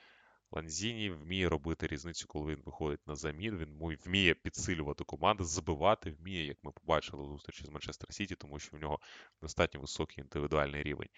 Ланзіні 0.51 1.11
вміє 1.11 1.49
робити 1.49 1.87
різницю, 1.87 2.27
коли 2.29 2.55
він 2.55 2.63
виходить 2.67 3.07
на 3.07 3.17
замін. 3.17 3.59
Він 3.59 3.97
вміє 4.05 4.35
підсилювати 4.35 5.05
команди, 5.05 5.45
забивати, 5.45 6.11
вміє, 6.11 6.47
як 6.47 6.57
ми 6.63 6.73
побачили 6.73 7.23
у 7.23 7.27
зустрічі 7.27 7.65
з 7.65 7.69
Манчестер 7.69 8.15
Сіті, 8.15 8.35
тому 8.35 8.59
що 8.59 8.77
в 8.77 8.81
нього 8.81 8.99
достатньо 9.43 9.81
високий 9.81 10.25
індивідуальний 10.25 10.83
рівень. 10.83 11.09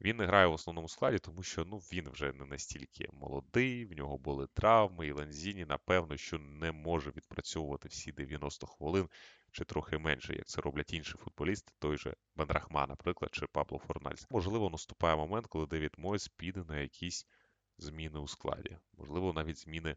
Він 0.00 0.16
не 0.16 0.26
грає 0.26 0.46
в 0.46 0.52
основному 0.52 0.88
складі, 0.88 1.18
тому 1.18 1.42
що 1.42 1.64
ну, 1.64 1.78
він 1.78 2.10
вже 2.10 2.32
не 2.32 2.44
настільки 2.44 3.08
молодий, 3.12 3.84
в 3.84 3.92
нього 3.92 4.18
були 4.18 4.46
травми, 4.46 5.06
і 5.06 5.12
Ланзіні, 5.12 5.64
напевно, 5.64 6.16
що 6.16 6.38
не 6.38 6.72
може 6.72 7.10
відпрацьовувати 7.10 7.88
всі 7.88 8.12
90 8.12 8.66
хвилин 8.66 9.08
чи 9.50 9.64
трохи 9.64 9.98
менше, 9.98 10.34
як 10.34 10.46
це 10.46 10.60
роблять 10.60 10.92
інші 10.92 11.12
футболісти, 11.12 11.72
той 11.78 11.98
же 11.98 12.14
Бенрахма, 12.36 12.86
наприклад, 12.86 13.34
чи 13.34 13.46
Пабло 13.46 13.78
Форнальс. 13.78 14.26
Можливо, 14.30 14.70
наступає 14.70 15.16
момент, 15.16 15.46
коли 15.46 15.66
Девід 15.66 15.94
Мойс 15.98 16.28
піде 16.28 16.64
на 16.64 16.80
якісь 16.80 17.26
зміни 17.78 18.18
у 18.18 18.28
складі, 18.28 18.78
можливо, 18.98 19.32
навіть 19.32 19.58
зміни 19.58 19.96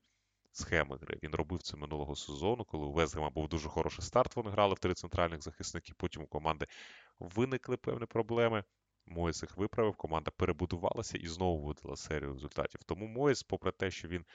схеми 0.52 0.98
гри. 0.98 1.20
Він 1.24 1.36
робив 1.36 1.62
це 1.62 1.78
минулого 1.78 2.16
сезону, 2.16 2.66
коли 2.66 2.86
у 2.86 2.92
Везгема 2.92 3.30
був 3.30 3.48
дуже 3.48 3.70
хороший 3.70 4.06
старт. 4.06 4.36
Вони 4.36 4.50
грали 4.50 4.74
в 4.74 4.80
три 4.80 4.94
центральних 4.94 5.42
захисники. 5.42 5.94
Потім 5.98 6.24
у 6.24 6.28
команди 6.28 6.68
виникли 7.20 7.78
певні 7.78 8.06
проблеми. 8.06 8.64
Моїс 9.12 9.44
їх 9.44 9.58
виправив, 9.58 9.96
команда 9.96 10.32
перебудувалася 10.32 11.18
і 11.18 11.28
знову 11.28 11.68
видала 11.68 11.96
серію 11.96 12.34
результатів. 12.34 12.84
Тому 12.84 13.08
Моїс, 13.08 13.44
попри 13.44 13.72
те, 13.72 13.92
що 13.92 14.08
він 14.08 14.26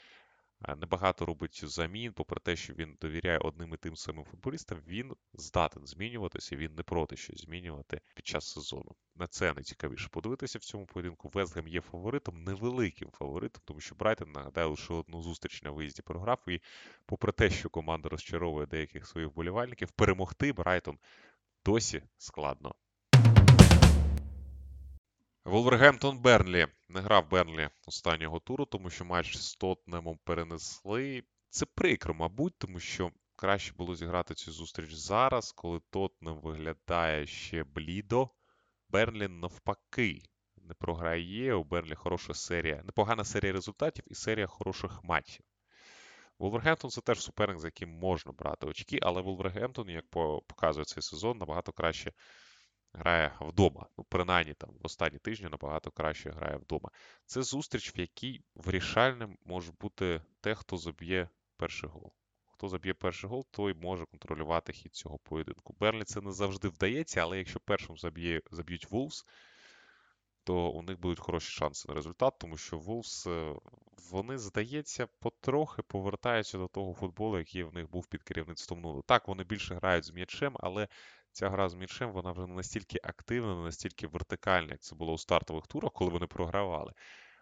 небагато 0.77 1.27
робить 1.27 1.65
замін, 1.65 2.13
попри 2.13 2.41
те, 2.41 2.57
що 2.57 2.75
він 2.75 2.97
довіряє 3.01 3.39
одним 3.39 3.75
і 3.75 3.77
тим 3.77 3.97
самим 3.97 4.25
футболістам, 4.25 4.79
він 4.87 5.13
здатен 5.35 5.87
змінюватися, 5.87 6.57
він 6.57 6.75
не 6.75 6.83
проти 6.83 7.17
щось 7.17 7.41
змінювати 7.41 8.01
під 8.15 8.27
час 8.27 8.53
сезону. 8.53 8.95
На 9.17 9.27
це 9.27 9.55
найцікавіше 9.55 10.09
подивитися 10.09 10.59
в 10.59 10.65
цьому 10.65 10.87
поєдинку. 10.87 11.29
Вестгем 11.29 11.69
є 11.69 11.81
фаворитом, 11.81 12.45
невеликим 12.45 13.11
фаворитом, 13.11 13.63
тому 13.65 13.81
що 13.81 13.95
Брайтон, 13.95 14.33
нагадаю, 14.33 14.71
лише 14.71 14.95
одну 14.95 15.23
зустріч 15.23 15.63
на 15.63 15.71
виїзді 15.71 16.03
програв. 16.03 16.39
І 16.49 16.61
попри 17.07 17.33
те, 17.33 17.51
що 17.51 17.69
команда 17.69 18.09
розчаровує 18.09 18.67
деяких 18.67 19.07
своїх 19.07 19.31
вболівальників, 19.31 19.91
перемогти 19.91 20.53
Брайтон 20.53 20.99
досі 21.65 22.03
складно. 22.19 22.75
Волвергемптон 25.47 26.19
Бернлі 26.19 26.67
не 26.89 27.01
грав 27.01 27.31
Бернлі 27.31 27.69
останнього 27.87 28.41
туру, 28.41 28.65
тому 28.65 28.91
що 28.91 29.05
матч 29.05 29.37
з 29.37 29.57
Тотнемом 29.57 30.19
перенесли. 30.25 31.23
Це 31.51 31.67
прикро, 31.67 32.15
мабуть, 32.15 32.59
тому 32.59 32.81
що 32.81 33.11
краще 33.37 33.73
було 33.73 33.97
зіграти 33.97 34.35
цю 34.35 34.53
зустріч 34.53 34.93
зараз, 34.93 35.53
коли 35.53 35.81
Тотнем 35.91 36.41
виглядає 36.41 37.27
ще 37.27 37.65
блідо. 37.65 38.31
Бернлі 38.89 39.29
навпаки 39.29 40.23
не 40.57 40.75
програє. 40.75 41.55
У 41.55 41.65
Бернлі 41.65 41.95
хороша 41.95 42.35
серія, 42.35 42.83
непогана 42.85 43.25
серія 43.25 43.53
результатів 43.53 44.05
і 44.07 44.15
серія 44.15 44.47
хороших 44.47 45.05
матчів. 45.05 45.47
Волвергемптон 46.39 46.91
це 46.91 47.01
теж 47.01 47.21
суперник, 47.21 47.59
за 47.59 47.67
яким 47.67 47.91
можна 47.91 48.33
брати 48.33 48.67
очки, 48.67 48.99
але 49.03 49.21
Волвергемптон, 49.23 49.91
як 49.91 50.05
показує 50.47 50.85
цей 50.85 51.03
сезон, 51.03 51.39
набагато 51.39 51.73
краще 51.73 52.13
грає 52.97 53.33
вдома. 53.41 53.87
Ну, 53.99 54.05
принаймні 54.09 54.55
там 54.55 54.71
в 54.71 54.87
останні 54.87 55.19
тижні 55.19 55.49
набагато 55.49 55.91
краще 55.91 56.31
грає 56.31 56.57
вдома. 56.57 56.91
Це 57.25 57.43
зустріч, 57.43 57.97
в 57.97 58.01
якій 58.01 58.41
вирішальним 58.55 59.39
може 59.45 59.73
бути 59.81 60.23
те, 60.41 60.55
хто 60.55 60.77
заб'є 60.77 61.29
перший 61.57 61.89
гол. 61.89 62.13
Хто 62.47 62.69
заб'є 62.69 62.95
перший 62.95 63.31
гол, 63.31 63.47
той 63.51 63.75
може 63.75 64.05
контролювати 64.07 64.73
хід 64.73 64.95
цього 64.95 65.19
поєдинку. 65.19 65.77
Берлі 65.81 66.05
це 66.05 66.21
не 66.21 66.33
завжди 66.33 66.69
вдається, 66.69 67.21
але 67.21 67.39
якщо 67.39 67.61
першим 67.61 67.97
заб'є, 67.97 68.41
заб'ють 68.51 68.91
Вулфс, 68.91 69.27
то 70.45 70.71
у 70.71 70.83
них 70.83 71.01
будуть 71.01 71.21
хороші 71.21 71.51
шанси 71.51 71.89
на 71.89 71.95
результат, 71.95 72.35
тому 72.39 72.57
що 72.57 72.79
Вулфс 72.79 73.27
вони, 74.11 74.39
здається, 74.39 75.07
потрохи 75.07 75.83
повертаються 75.83 76.59
до 76.59 76.69
того 76.69 76.95
футболу, 76.95 77.39
який 77.39 77.63
в 77.63 77.75
них 77.75 77.91
був 77.91 78.07
під 78.07 78.23
керівництвом 78.23 78.81
Нулу. 78.81 79.03
Так, 79.03 79.29
вони 79.29 79.45
більше 79.45 79.75
грають 79.75 80.05
з 80.05 80.13
м'ячем, 80.13 80.57
але 80.61 80.89
ця 81.37 81.51
гра 81.51 81.69
з 81.69 81.75
м'ячем 81.75 82.13
вона 82.13 82.33
вже 82.33 82.47
не 82.47 82.55
настільки 82.55 82.99
активна, 83.03 83.57
не 83.57 83.63
настільки 83.63 84.07
вертикальна, 84.07 84.69
як 84.71 84.81
це 84.81 84.97
було 84.97 85.13
у 85.13 85.19
стартових 85.19 85.67
турах, 85.67 85.93
коли 85.93 86.11
вони 86.11 86.27
програвали. 86.27 86.93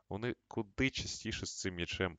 Вони 0.09 0.35
куди 0.49 0.91
частіше 0.91 1.47
з 1.47 1.61
цим 1.61 1.75
м'ячем 1.75 2.17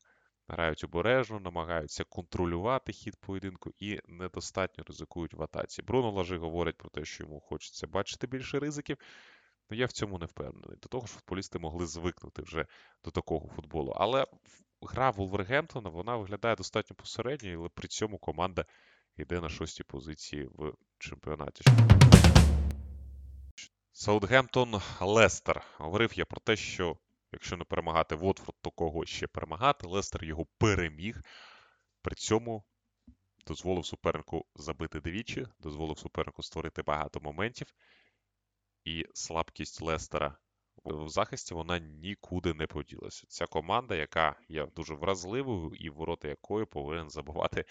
грають 0.47 0.83
обережно, 0.83 1.39
намагаються 1.39 2.03
контролювати 2.03 2.91
хід 2.91 3.15
поєдинку 3.19 3.71
і 3.79 3.99
недостатньо 4.07 4.83
ризикують 4.87 5.33
в 5.33 5.43
атаці. 5.43 5.81
Бруно 5.81 6.11
Лажи 6.11 6.37
говорить 6.37 6.77
про 6.77 6.89
те, 6.89 7.05
що 7.05 7.23
йому 7.23 7.39
хочеться 7.39 7.87
бачити 7.87 8.27
більше 8.27 8.59
ризиків. 8.59 8.97
Ну, 9.69 9.77
я 9.77 9.85
в 9.85 9.91
цьому 9.91 10.19
не 10.19 10.25
впевнений. 10.25 10.77
До 10.81 10.89
того 10.89 11.07
ж, 11.07 11.13
футболісти 11.13 11.59
могли 11.59 11.85
звикнути 11.85 12.41
вже 12.41 12.65
до 13.03 13.11
такого 13.11 13.47
футболу. 13.47 13.91
Але 13.91 14.27
гра 14.81 15.09
Вулвергемптона 15.09 15.89
вона 15.89 16.15
виглядає 16.15 16.55
достатньо 16.55 16.95
посередньо, 16.95 17.49
але 17.59 17.69
при 17.69 17.87
цьому 17.87 18.17
команда 18.17 18.65
йде 19.17 19.41
на 19.41 19.49
шостій 19.49 19.83
позиції 19.83 20.49
в 20.53 20.73
чемпіонаті. 20.99 21.63
Саутгемптон 23.91 24.81
Лестер. 25.01 25.63
Говорив 25.77 26.13
я 26.15 26.25
про 26.25 26.39
те, 26.39 26.55
що 26.55 26.97
якщо 27.31 27.57
не 27.57 27.63
перемагати 27.63 28.15
Вотфорд, 28.15 28.57
то 28.61 28.71
кого 28.71 29.05
ще 29.05 29.27
перемагати. 29.27 29.87
Лестер 29.87 30.23
його 30.23 30.45
переміг. 30.57 31.21
При 32.01 32.15
цьому 32.15 32.63
дозволив 33.47 33.85
супернику 33.85 34.45
забити 34.55 34.99
двічі, 34.99 35.47
дозволив 35.59 35.99
супернику 35.99 36.43
створити 36.43 36.81
багато 36.81 37.19
моментів 37.19 37.67
і 38.83 39.05
слабкість 39.13 39.81
Лестера 39.81 40.37
в 40.85 41.09
захисті 41.09 41.53
вона 41.53 41.79
нікуди 41.79 42.53
не 42.53 42.67
поділася. 42.67 43.27
Ця 43.27 43.45
команда, 43.45 43.95
яка 43.95 44.35
є 44.49 44.67
дуже 44.75 44.93
вразливою, 44.93 45.71
і 45.75 45.89
ворота 45.89 46.27
якої 46.27 46.65
повинен 46.65 47.09
забувати 47.09 47.65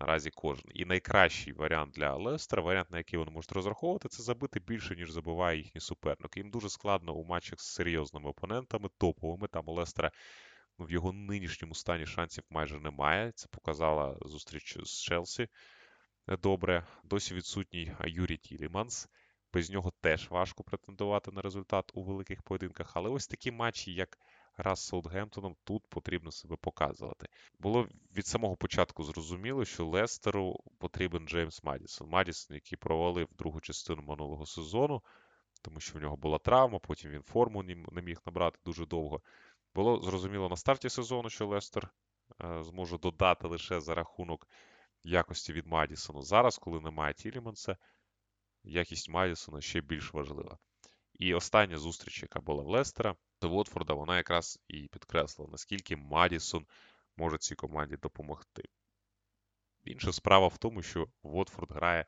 наразі 0.00 0.30
кожен. 0.30 0.70
І 0.74 0.84
найкращий 0.84 1.52
варіант 1.52 1.94
для 1.94 2.14
Лестера, 2.14 2.62
варіант, 2.62 2.90
на 2.90 2.98
який 2.98 3.18
вони 3.18 3.30
можуть 3.30 3.52
розраховувати, 3.52 4.08
це 4.08 4.22
забити 4.22 4.60
більше, 4.60 4.96
ніж 4.96 5.10
забиває 5.10 5.58
їхній 5.58 5.80
суперник. 5.80 6.36
Їм 6.36 6.50
дуже 6.50 6.68
складно 6.68 7.14
у 7.14 7.24
матчах 7.24 7.60
з 7.60 7.74
серйозними 7.74 8.30
опонентами, 8.30 8.88
топовими. 8.98 9.48
Там 9.48 9.68
у 9.68 9.72
Лестера 9.72 10.10
в 10.78 10.90
його 10.90 11.12
нинішньому 11.12 11.74
стані 11.74 12.06
шансів 12.06 12.44
майже 12.50 12.80
немає. 12.80 13.32
Це 13.32 13.48
показала 13.50 14.18
зустріч 14.20 14.78
з 14.84 15.02
Челсі. 15.02 15.48
Добре, 16.42 16.86
досі 17.04 17.34
відсутній 17.34 17.92
Юрій 18.04 18.36
Тіліманс. 18.36 19.08
Без 19.52 19.70
нього 19.70 19.92
теж 20.00 20.30
важко 20.30 20.64
претендувати 20.64 21.32
на 21.32 21.42
результат 21.42 21.90
у 21.94 22.02
великих 22.02 22.42
поєдинках. 22.42 22.92
Але 22.94 23.10
ось 23.10 23.28
такі 23.28 23.50
матчі, 23.50 23.94
як 23.94 24.18
гра 24.58 24.76
з 24.76 24.86
Саутгемптоном, 24.86 25.56
тут 25.64 25.86
потрібно 25.88 26.32
себе 26.32 26.56
показувати. 26.56 27.28
Було 27.58 27.88
від 28.16 28.26
самого 28.26 28.56
початку 28.56 29.04
зрозуміло, 29.04 29.64
що 29.64 29.86
Лестеру 29.86 30.56
потрібен 30.78 31.28
Джеймс 31.28 31.64
Мадісон. 31.64 32.08
Мадісон, 32.08 32.54
який 32.54 32.78
провалив 32.78 33.28
другу 33.38 33.60
частину 33.60 34.02
минулого 34.02 34.46
сезону, 34.46 35.02
тому 35.62 35.80
що 35.80 35.98
в 35.98 36.02
нього 36.02 36.16
була 36.16 36.38
травма, 36.38 36.78
потім 36.78 37.10
він 37.10 37.22
форму 37.22 37.62
не 37.62 38.02
міг 38.02 38.18
набрати 38.26 38.58
дуже 38.64 38.86
довго. 38.86 39.22
Було 39.74 40.00
зрозуміло 40.00 40.48
на 40.48 40.56
старті 40.56 40.90
сезону, 40.90 41.30
що 41.30 41.46
Лестер 41.46 41.90
е, 42.44 42.62
зможе 42.62 42.98
додати 42.98 43.48
лише 43.48 43.80
за 43.80 43.94
рахунок 43.94 44.48
якості 45.02 45.52
від 45.52 45.66
Мадісону. 45.66 46.22
Зараз, 46.22 46.58
коли 46.58 46.80
немає 46.80 47.14
Тіліманса, 47.14 47.76
якість 48.62 49.08
Мадісона 49.08 49.60
ще 49.60 49.80
більш 49.80 50.14
важлива. 50.14 50.58
І 51.18 51.34
остання 51.34 51.78
зустріч, 51.78 52.22
яка 52.22 52.40
була 52.40 52.62
в 52.62 52.68
Лестера, 52.68 53.16
до 53.40 53.48
Вотфорда, 53.48 53.94
вона 53.94 54.16
якраз 54.16 54.58
і 54.68 54.88
підкреслила, 54.88 55.50
наскільки 55.50 55.96
Мадісон 55.96 56.66
може 57.16 57.38
цій 57.38 57.54
команді 57.54 57.96
допомогти. 57.96 58.62
Інша 59.84 60.12
справа 60.12 60.48
в 60.48 60.58
тому, 60.58 60.82
що 60.82 61.08
Вотфорд 61.22 61.72
грає 61.72 62.06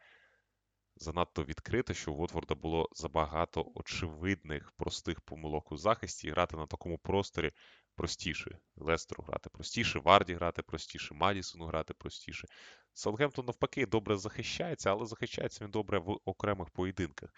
занадто 0.97 1.45
відкрито, 1.45 1.95
що 1.95 2.13
у 2.13 2.17
Вотфорда 2.17 2.55
було 2.55 2.89
забагато 2.93 3.73
очевидних 3.75 4.73
простих 4.73 5.21
помилок 5.21 5.73
у 5.73 5.77
захисті, 5.77 6.27
і 6.27 6.31
грати 6.31 6.57
на 6.57 6.67
такому 6.67 6.99
просторі 6.99 7.53
простіше. 7.95 8.59
Лестеру 8.77 9.25
грати 9.25 9.51
простіше, 9.51 9.99
Варді 9.99 10.35
грати 10.35 10.63
простіше, 10.63 11.15
Мадісону 11.15 11.67
грати 11.67 11.95
простіше. 11.95 12.49
Саутгемптон, 12.93 13.47
навпаки, 13.47 13.87
добре 13.87 14.17
захищається, 14.17 14.91
але 14.91 15.07
захищається 15.07 15.65
він 15.65 15.71
добре 15.71 15.99
в 15.99 16.19
окремих 16.25 16.71
поєдинках. 16.71 17.31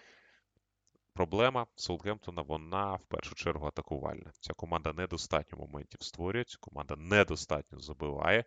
Проблема 1.15 1.67
Саутгемптона, 1.77 2.43
вона 2.43 2.95
в 2.95 3.05
першу 3.05 3.35
чергу 3.35 3.67
атакувальна. 3.67 4.33
Ця 4.41 4.53
команда 4.53 4.93
недостатньо 4.93 5.59
моментів 5.59 6.03
створює, 6.03 6.45
ця 6.45 6.57
команда 6.61 6.97
недостатньо 6.97 7.79
забиває 7.79 8.45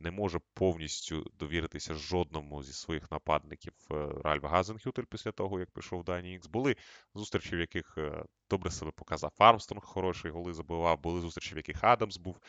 не 0.00 0.10
може 0.10 0.40
повністю 0.54 1.30
довіритися 1.38 1.94
жодному 1.94 2.62
зі 2.62 2.72
своїх 2.72 3.10
нападників 3.10 3.72
е, 3.90 4.08
Ральф 4.24 4.44
Газенхютель 4.44 5.04
після 5.04 5.32
того, 5.32 5.60
як 5.60 5.70
пішов 5.70 6.04
Дані 6.04 6.34
Ікс. 6.34 6.46
Були 6.46 6.76
зустрічі, 7.14 7.56
в 7.56 7.60
яких 7.60 7.94
е, 7.98 8.24
добре 8.50 8.70
себе 8.70 8.90
показав 8.90 9.32
Армстронг, 9.38 9.84
хороший 9.84 10.30
голи 10.30 10.52
забивав. 10.52 11.00
Були 11.00 11.20
зустрічі, 11.20 11.54
в 11.54 11.56
яких 11.56 11.84
Адамс 11.84 12.16
був 12.16 12.40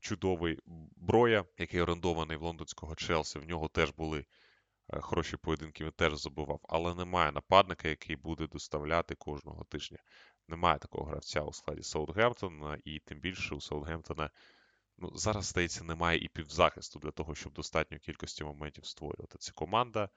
чудовий. 0.00 0.58
Броя, 0.96 1.44
який 1.58 1.80
орендований 1.80 2.36
в 2.36 2.42
лондонського 2.42 2.94
Челсі, 2.94 3.38
в 3.38 3.48
нього 3.48 3.68
теж 3.68 3.90
були. 3.90 4.24
Е, 4.92 5.00
хороші 5.00 5.36
поєдинки 5.36 5.84
він 5.84 5.92
теж 5.92 6.14
забував, 6.14 6.60
але 6.68 6.94
немає 6.94 7.32
нападника, 7.32 7.88
який 7.88 8.16
буде 8.16 8.46
доставляти 8.46 9.14
кожного 9.14 9.64
тижня. 9.64 9.98
Немає 10.48 10.78
такого 10.78 11.04
гравця 11.04 11.40
у 11.40 11.52
складі 11.52 11.82
Саутгемптона, 11.82 12.78
і 12.84 12.98
тим 12.98 13.20
більше 13.20 13.54
у 13.54 13.60
Саутгемптона 13.60 14.30
ну, 14.98 15.10
зараз, 15.14 15.44
здається, 15.44 15.84
немає 15.84 16.18
і 16.18 16.28
півзахисту 16.28 16.98
для 16.98 17.10
того, 17.10 17.34
щоб 17.34 17.52
достатньо 17.52 17.98
кількості 17.98 18.44
моментів 18.44 18.86
створювати. 18.86 19.38
Це 19.38 19.52
команда 19.52 20.08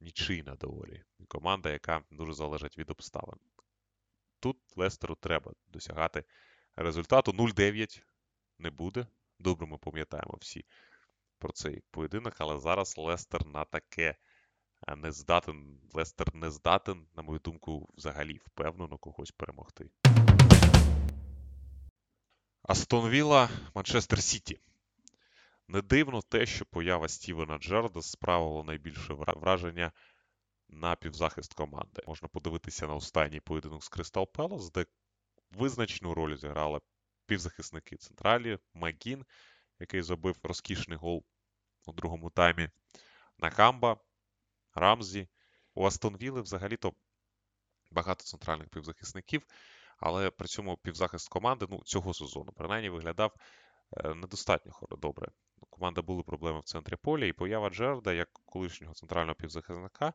нічийна 0.00 0.54
доволі. 0.54 1.02
Команда, 1.28 1.70
яка 1.70 2.02
дуже 2.10 2.32
залежить 2.32 2.78
від 2.78 2.90
обставин. 2.90 3.38
Тут 4.40 4.56
Лестеру 4.76 5.14
треба 5.14 5.52
досягати 5.68 6.24
результату. 6.76 7.32
0-9 7.32 8.02
не 8.58 8.70
буде. 8.70 9.06
Добре, 9.38 9.66
ми 9.66 9.78
пам'ятаємо 9.78 10.38
всі 10.40 10.64
про 11.40 11.52
цей 11.52 11.82
поєдинок, 11.90 12.34
але 12.38 12.58
зараз 12.58 12.98
Лестер 12.98 13.46
на 13.46 13.64
таке 13.64 14.16
не 14.96 15.12
здатен. 15.12 15.80
Лестер 15.92 16.34
не 16.34 16.50
здатен, 16.50 17.06
на 17.16 17.22
мою 17.22 17.38
думку, 17.38 17.88
взагалі 17.96 18.40
впевнено 18.44 18.98
когось 18.98 19.30
перемогти. 19.30 19.90
Астон 22.62 23.10
Вілла, 23.10 23.50
Манчестер 23.74 24.22
Сіті. 24.22 24.60
Не 25.68 25.82
дивно 25.82 26.22
те, 26.22 26.46
що 26.46 26.64
поява 26.64 27.08
Стівена 27.08 27.58
Джерда 27.58 28.02
справила 28.02 28.64
найбільше 28.64 29.14
враження 29.14 29.92
на 30.68 30.96
півзахист 30.96 31.54
команди. 31.54 32.02
Можна 32.06 32.28
подивитися 32.28 32.86
на 32.86 32.94
останній 32.94 33.40
поєдинок 33.40 33.84
з 33.84 33.88
Кристал 33.88 34.32
Пелос, 34.32 34.72
де 34.72 34.86
визначну 35.50 36.14
роль 36.14 36.36
зіграли 36.36 36.80
півзахисники 37.26 37.96
централі, 37.96 38.58
Магін, 38.74 39.24
який 39.80 40.02
забив 40.02 40.36
розкішний 40.42 40.98
гол 40.98 41.24
у 41.86 41.92
другому 41.92 42.30
таймі. 42.30 42.68
Накамба, 43.38 43.96
Рамзі. 44.74 45.28
У 45.74 45.86
Астон 45.86 46.16
Вілли 46.16 46.40
взагалі-то 46.40 46.92
багато 47.90 48.24
центральних 48.24 48.68
півзахисників 48.68 49.42
але 50.00 50.30
при 50.30 50.48
цьому 50.48 50.76
півзахист 50.76 51.28
команди 51.28 51.66
ну, 51.70 51.80
цього 51.84 52.14
сезону 52.14 52.52
принаймні 52.52 52.90
виглядав 52.90 53.34
е, 53.96 54.14
недостатньо 54.14 54.72
добре. 54.90 55.28
команда 55.70 56.02
були 56.02 56.22
проблеми 56.22 56.60
в 56.60 56.64
центрі 56.64 56.96
поля, 56.96 57.24
і 57.24 57.32
поява 57.32 57.70
Джерда, 57.70 58.12
як 58.12 58.28
колишнього 58.44 58.94
центрального 58.94 59.34
півзахисника, 59.34 60.12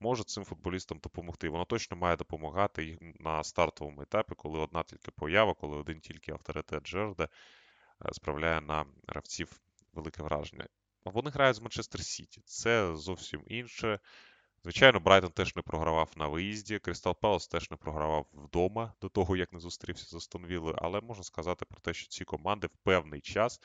може 0.00 0.24
цим 0.24 0.44
футболістам 0.44 0.98
допомогти. 0.98 1.48
Вона 1.48 1.64
точно 1.64 1.96
має 1.96 2.16
допомагати 2.16 2.84
їм 2.84 3.14
на 3.20 3.44
стартовому 3.44 4.02
етапі, 4.02 4.34
коли 4.34 4.58
одна 4.58 4.82
тільки 4.82 5.10
поява, 5.10 5.54
коли 5.54 5.76
один 5.76 6.00
тільки 6.00 6.32
авторитет 6.32 6.82
Джерда 6.82 7.28
справляє 8.12 8.60
на 8.60 8.86
гравців 9.08 9.60
велике 9.92 10.22
враження. 10.22 10.66
Вони 11.04 11.30
грають 11.30 11.56
з 11.56 11.60
Манчестер 11.60 12.00
Сіті. 12.00 12.42
Це 12.44 12.96
зовсім 12.96 13.42
інше. 13.46 13.98
Звичайно, 14.62 15.00
Брайтон 15.00 15.30
теж 15.30 15.56
не 15.56 15.62
програвав 15.62 16.10
на 16.16 16.28
виїзді, 16.28 16.78
Крістал 16.78 17.16
Пелос 17.20 17.48
теж 17.48 17.70
не 17.70 17.76
програвав 17.76 18.26
вдома 18.32 18.94
до 19.00 19.08
того, 19.08 19.36
як 19.36 19.52
не 19.52 19.60
зустрівся 19.60 20.06
з 20.06 20.14
Астон 20.14 20.74
але 20.78 21.00
можна 21.00 21.24
сказати 21.24 21.64
про 21.64 21.80
те, 21.80 21.94
що 21.94 22.08
ці 22.08 22.24
команди 22.24 22.66
в 22.66 22.76
певний 22.82 23.20
час, 23.20 23.60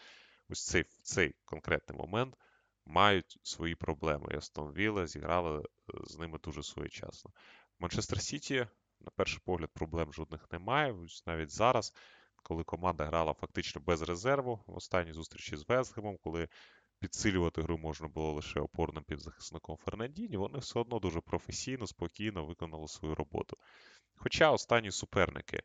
ось 0.50 0.66
цей 0.66 0.82
в 0.82 1.02
цей 1.02 1.36
конкретний 1.46 1.98
момент, 1.98 2.38
мають 2.86 3.40
свої 3.44 3.76
проблеми. 3.76 4.28
І 4.32 4.38
Астон 4.38 4.74
Вілла 4.74 5.08
зіграли 5.08 5.60
е, 5.60 5.64
з 6.04 6.18
ними 6.18 6.40
дуже 6.44 6.64
своєчасно. 6.64 7.32
Манчестер 7.80 8.22
Сіті, 8.22 8.68
на 9.00 9.12
перший 9.16 9.40
погляд, 9.46 9.70
проблем 9.74 10.14
жодних 10.14 10.52
немає. 10.52 10.92
Ось 10.92 11.24
навіть 11.28 11.52
зараз, 11.52 11.94
коли 12.44 12.64
команда 12.64 13.06
грала 13.06 13.34
фактично 13.34 13.82
без 13.82 14.02
резерву 14.02 14.64
в 14.68 14.76
останній 14.76 15.14
зустрічі 15.14 15.58
з 15.58 15.70
Вестгемом, 15.70 16.18
коли 16.24 16.48
підсилювати 17.00 17.62
гру 17.62 17.78
можна 17.78 18.08
було 18.08 18.34
лише 18.34 18.60
опорним 18.60 19.04
півзахисником 19.04 19.78
Фернандіні, 19.78 20.38
вони 20.38 20.60
все 20.60 20.80
одно 20.80 21.00
дуже 21.00 21.22
професійно, 21.22 21.88
спокійно 21.88 22.46
виконали 22.46 22.88
свою 22.88 23.16
роботу. 23.16 23.58
Хоча 24.16 24.52
останні 24.52 24.92
суперники 24.92 25.64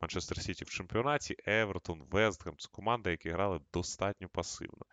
Манчестер 0.00 0.42
Сіті 0.42 0.64
в 0.64 0.70
чемпіонаті, 0.70 1.36
Евертон, 1.46 2.02
Вестгем 2.10 2.54
це 2.58 2.68
команди, 2.72 3.10
які 3.10 3.30
грали 3.30 3.60
достатньо 3.72 4.28
пасивно. 4.28 4.86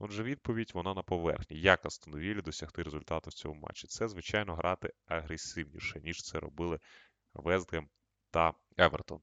Отже, 0.00 0.22
відповідь 0.22 0.70
вона 0.74 0.94
на 0.94 1.02
поверхні. 1.02 1.60
Як 1.60 1.86
Астонвілі 1.86 2.42
досягти 2.42 2.82
результату 2.82 3.30
в 3.30 3.32
цьому 3.32 3.60
матчі? 3.60 3.86
Це, 3.86 4.08
звичайно, 4.08 4.54
грати 4.54 4.92
агресивніше, 5.06 6.00
ніж 6.00 6.22
це 6.22 6.40
робили 6.40 6.78
Вестгем 7.34 7.88
та 8.30 8.54
Евертон. 8.76 9.20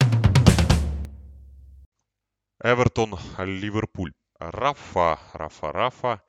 Евертон 2.63 3.13
Ліверпуль. 3.39 4.12
Рафа, 4.39 5.20
Рафа, 5.34 5.72
Рафа. 5.72 6.22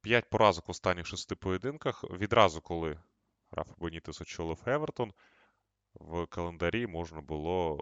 П'ять 0.00 0.30
поразок 0.30 0.68
в 0.68 0.70
останніх 0.70 1.06
шести 1.06 1.34
поєдинках. 1.34 2.04
Відразу, 2.04 2.60
коли 2.60 3.00
Рафа 3.50 3.74
Бенітес 3.78 4.20
очолив 4.20 4.62
Евертон, 4.66 5.12
в 5.94 6.26
календарі 6.26 6.86
можна 6.86 7.20
було 7.20 7.80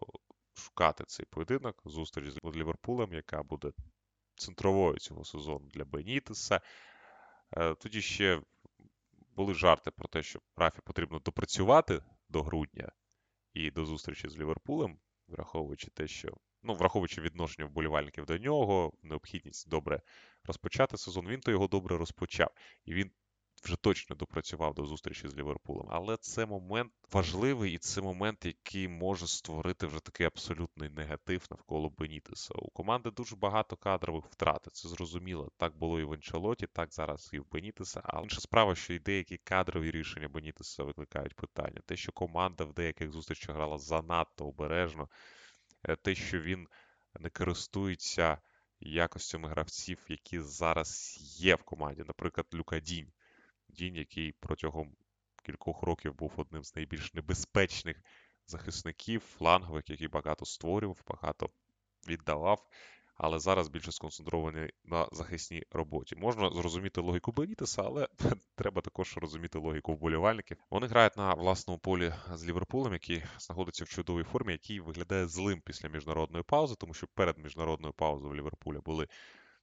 шукати 0.54 1.04
цей 1.04 1.26
поєдинок. 1.26 1.82
Зустріч 1.84 2.30
з 2.30 2.56
Ліверпулем, 2.56 3.12
яка 3.12 3.42
буде 3.42 3.72
центровою 4.36 4.98
цього 4.98 5.24
сезону 5.24 5.68
для 5.68 5.84
Бенітеса. 5.84 6.60
Е, 7.56 7.74
тоді 7.74 8.02
ще 8.02 8.42
були 9.36 9.54
жарти 9.54 9.90
про 9.90 10.08
те, 10.08 10.22
що 10.22 10.40
Рафі 10.56 10.80
потрібно 10.84 11.18
допрацювати 11.18 12.02
до 12.28 12.42
грудня 12.42 12.92
і 13.52 13.70
до 13.70 13.84
зустрічі 13.84 14.28
з 14.28 14.38
Ліверпулем, 14.38 14.98
враховуючи 15.28 15.90
те, 15.90 16.06
що 16.08 16.36
ну, 16.62 16.74
враховуючи 16.74 17.20
відношення 17.20 17.68
вболівальників 17.68 18.24
до 18.24 18.38
нього, 18.38 18.92
необхідність 19.02 19.68
добре 19.68 20.00
розпочати 20.44 20.98
сезон, 20.98 21.28
він 21.28 21.40
то 21.40 21.50
його 21.50 21.66
добре 21.68 21.98
розпочав. 21.98 22.50
І 22.84 22.94
він 22.94 23.10
вже 23.64 23.76
точно 23.76 24.16
допрацював 24.16 24.74
до 24.74 24.84
зустрічі 24.84 25.28
з 25.28 25.36
Ліверпулем. 25.36 25.86
Але 25.90 26.16
це 26.16 26.46
момент 26.46 26.92
важливий, 27.12 27.72
і 27.72 27.78
це 27.78 28.00
момент, 28.00 28.46
який 28.46 28.88
може 28.88 29.26
створити 29.26 29.86
вже 29.86 30.00
такий 30.00 30.26
абсолютний 30.26 30.90
негатив 30.90 31.46
навколо 31.50 31.90
Бенітеса. 31.90 32.54
У 32.54 32.70
команди 32.70 33.10
дуже 33.10 33.36
багато 33.36 33.76
кадрових 33.76 34.24
втрат. 34.24 34.68
Це 34.72 34.88
зрозуміло. 34.88 35.50
Так 35.56 35.76
було 35.76 36.00
і 36.00 36.04
в 36.04 36.12
Анчелоті, 36.12 36.66
так 36.66 36.92
зараз 36.92 37.30
і 37.32 37.38
в 37.38 37.50
Бенітеса. 37.50 38.00
Але 38.04 38.22
інша 38.22 38.40
справа, 38.40 38.74
що 38.74 38.94
і 38.94 38.98
деякі 38.98 39.36
кадрові 39.36 39.90
рішення 39.90 40.28
Бенітеса 40.28 40.82
викликають 40.82 41.34
питання. 41.34 41.80
Те, 41.86 41.96
що 41.96 42.12
команда 42.12 42.64
в 42.64 42.72
деяких 42.72 43.10
зустрічах 43.10 43.56
грала 43.56 43.78
занадто 43.78 44.46
обережно, 44.46 45.08
те, 46.02 46.14
що 46.14 46.40
він 46.40 46.68
не 47.20 47.30
користується 47.30 48.38
якостями 48.80 49.48
гравців, 49.48 49.98
які 50.08 50.40
зараз 50.40 51.16
є 51.20 51.54
в 51.54 51.62
команді, 51.62 52.04
наприклад, 52.06 52.46
Люка 52.54 52.80
Дінь. 52.80 53.12
Дінь, 53.68 53.96
який 53.96 54.32
протягом 54.32 54.96
кількох 55.44 55.82
років 55.82 56.14
був 56.14 56.32
одним 56.36 56.64
з 56.64 56.76
найбільш 56.76 57.14
небезпечних 57.14 57.96
захисників, 58.46 59.20
флангових, 59.20 59.90
який 59.90 60.08
багато 60.08 60.44
створював, 60.44 61.02
багато 61.08 61.50
віддавав, 62.08 62.66
але 63.18 63.38
зараз 63.38 63.68
більше 63.68 63.92
сконцентрований 63.92 64.70
на 64.84 65.08
захисній 65.12 65.62
роботі. 65.70 66.16
Можна 66.16 66.50
зрозуміти 66.50 67.00
логіку 67.00 67.32
Бенітеса, 67.32 67.82
але 67.82 68.08
треба 68.56 68.82
також 68.82 69.16
розуміти 69.16 69.58
логіку 69.58 69.94
вболівальників. 69.94 70.56
Вони 70.70 70.86
грають 70.86 71.16
на 71.16 71.34
власному 71.34 71.78
полі 71.78 72.14
з 72.34 72.44
Ліверпулем, 72.44 72.92
який 72.92 73.22
знаходиться 73.38 73.84
в 73.84 73.88
чудовій 73.88 74.24
формі, 74.24 74.52
який 74.52 74.80
виглядає 74.80 75.26
злим 75.26 75.60
після 75.60 75.88
міжнародної 75.88 76.44
паузи, 76.44 76.74
тому 76.78 76.94
що 76.94 77.06
перед 77.14 77.38
міжнародною 77.38 77.92
паузою 77.92 78.32
в 78.32 78.36
Ліверпуля 78.36 78.80
були 78.80 79.08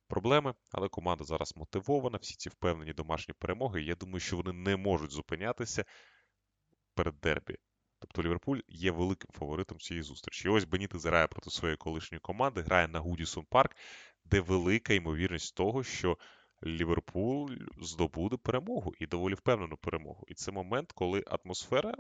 проблеми, 0.08 0.54
але 0.72 0.90
команда 0.90 1.24
зараз 1.24 1.54
мотивована, 1.56 2.18
всі 2.18 2.36
ці 2.36 2.50
впевнені 2.50 2.94
домашні 2.94 3.34
перемоги. 3.40 3.82
Я 3.82 3.96
думаю, 3.96 4.20
що 4.20 4.38
вони 4.38 4.54
не 4.54 4.78
можуть 4.78 5.12
зупинятися 5.12 5.86
перед 6.94 7.20
дербі. 7.20 7.58
Тобто 8.08 8.24
Ліверпуль 8.24 8.60
є 8.68 8.92
великим 8.92 9.32
фаворитом 9.34 9.80
цієї 9.80 10.04
зустрічі. 10.04 10.48
І 10.48 10.52
ось 10.52 10.64
Беніти 10.64 10.98
грає 10.98 11.28
проти 11.28 11.50
своєї 11.50 11.78
колишньої 11.78 12.20
команди, 12.20 12.62
грає 12.62 12.88
на 12.88 13.00
Гудісон 13.00 13.46
Парк, 13.50 13.76
де 14.26 14.40
велика 14.40 14.94
ймовірність 14.94 15.56
того, 15.56 15.84
що 15.84 16.18
Ліверпуль 16.64 17.58
здобуде 17.82 18.38
перемогу 18.38 18.94
і 19.00 19.06
доволі 19.08 19.34
впевнену 19.34 19.78
перемогу. 19.78 20.24
І 20.28 20.34
це 20.34 20.52
момент, 20.52 20.92
коли 20.92 21.24
атмосфера 21.28 21.94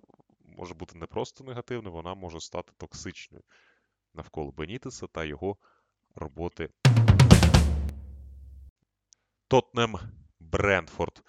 може 0.57 0.73
бути 0.73 0.97
не 0.97 1.05
просто 1.05 1.43
негативною, 1.43 1.95
вона 1.95 2.15
може 2.15 2.39
стати 2.39 2.73
токсичною 2.77 3.43
навколо 4.13 4.51
Бенітеса 4.51 5.07
та 5.07 5.23
його 5.23 5.57
роботи. 6.15 6.69
Тотнем 9.47 9.95
Брентфорд. 10.39 11.23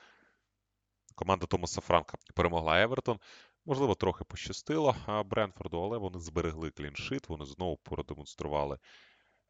Команда 1.15 1.47
Томаса 1.47 1.81
Франка 1.81 2.19
перемогла 2.35 2.83
Евертон. 2.83 3.19
Можливо, 3.66 3.94
трохи 3.94 4.24
пощастило 4.24 4.96
Брентфорду, 5.26 5.83
але 5.83 5.98
вони 5.98 6.20
зберегли 6.20 6.70
кліншит, 6.70 7.29
вони 7.29 7.44
знову 7.44 7.76
продемонстрували 7.76 8.79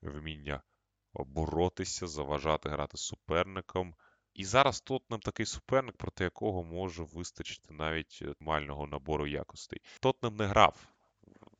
вміння 0.03 0.63
боротися, 1.15 2.07
заважати 2.07 2.69
грати 2.69 2.97
з 2.97 3.01
суперником. 3.01 3.95
І 4.35 4.45
зараз 4.45 4.81
Тотнем 4.81 5.21
такий 5.21 5.47
суперник, 5.47 5.97
проти 5.97 6.25
якого 6.25 6.65
може 6.65 7.03
вистачити 7.03 7.75
навіть 7.75 8.23
нормального 8.23 8.87
набору 8.87 9.27
якостей. 9.27 9.81
Тотнем 10.01 10.37
не 10.37 10.47
грав 10.47 10.87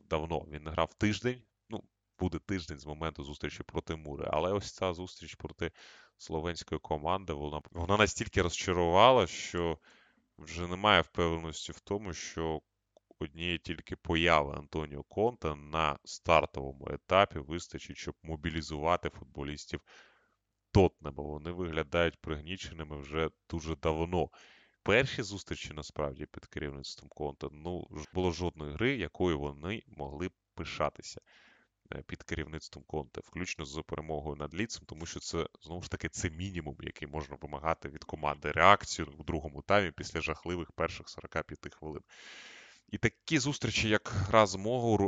давно, 0.01 0.47
він 0.51 0.63
не 0.63 0.71
грав 0.71 0.95
тиждень. 0.95 1.43
Ну, 1.69 1.83
буде 2.19 2.39
тиждень 2.39 2.79
з 2.79 2.87
моменту 2.87 3.25
зустрічі 3.25 3.63
проти 3.63 3.97
Мури. 3.97 4.29
Але 4.33 4.53
ось 4.53 4.73
ця 4.73 4.93
зустріч 4.93 5.35
проти 5.35 5.73
словенської 6.17 6.79
команди, 6.79 7.33
вона 7.33 7.61
вона 7.71 7.97
настільки 7.97 8.43
розчарувала, 8.43 9.27
що 9.27 9.79
вже 10.39 10.67
немає 10.67 11.01
впевненості 11.01 11.73
в 11.73 11.81
тому, 11.81 12.13
що 12.13 12.61
однієї 13.19 13.59
тільки 13.59 13.97
появи 13.97 14.55
Антоніо 14.57 15.03
Конта 15.03 15.55
на 15.55 15.99
стартовому 16.05 16.89
етапі 16.91 17.39
вистачить, 17.39 17.97
щоб 17.97 18.15
мобілізувати 18.23 19.11
футболістів 19.11 19.81
Тотнема. 20.73 21.23
Вони 21.23 21.51
виглядають 21.51 22.21
пригніченими 22.21 22.99
вже 22.99 23.31
дуже 23.51 23.77
давно. 23.77 24.29
Перші 24.83 25.23
зустрічі 25.23 25.75
насправді 25.75 26.27
під 26.27 26.47
керівництвом 26.47 27.09
Конта 27.09 27.49
ну 27.53 27.89
було 28.15 28.33
жодної 28.33 28.73
гри, 28.73 28.97
якою 28.97 29.39
вони 29.39 29.83
могли 29.87 30.31
пишатися. 30.55 31.21
Е, 31.95 32.03
під 32.07 32.23
керівництвом 32.23 32.85
Конте, 32.87 33.21
включно 33.25 33.65
з 33.65 33.83
перемогою 33.87 34.37
над 34.37 34.55
Ліцем, 34.55 34.83
тому 34.87 35.07
що 35.07 35.21
це 35.21 35.47
знову 35.63 35.83
ж 35.83 35.91
таки 35.91 36.09
це 36.09 36.31
мінімум, 36.31 36.77
який 36.81 37.09
можна 37.09 37.37
вимагати 37.41 37.89
від 37.89 38.05
команди 38.05 38.53
реакцію 38.53 39.09
в 39.19 39.25
другому 39.25 39.63
таймі 39.63 39.91
після 39.91 40.21
жахливих 40.21 40.73
перших 40.73 41.09
45 41.09 41.75
хвилин. 41.75 42.03
І 42.89 42.99
такі 42.99 43.39
зустрічі, 43.39 43.89
як 43.89 44.13
гра 44.15 44.47
з 44.47 44.59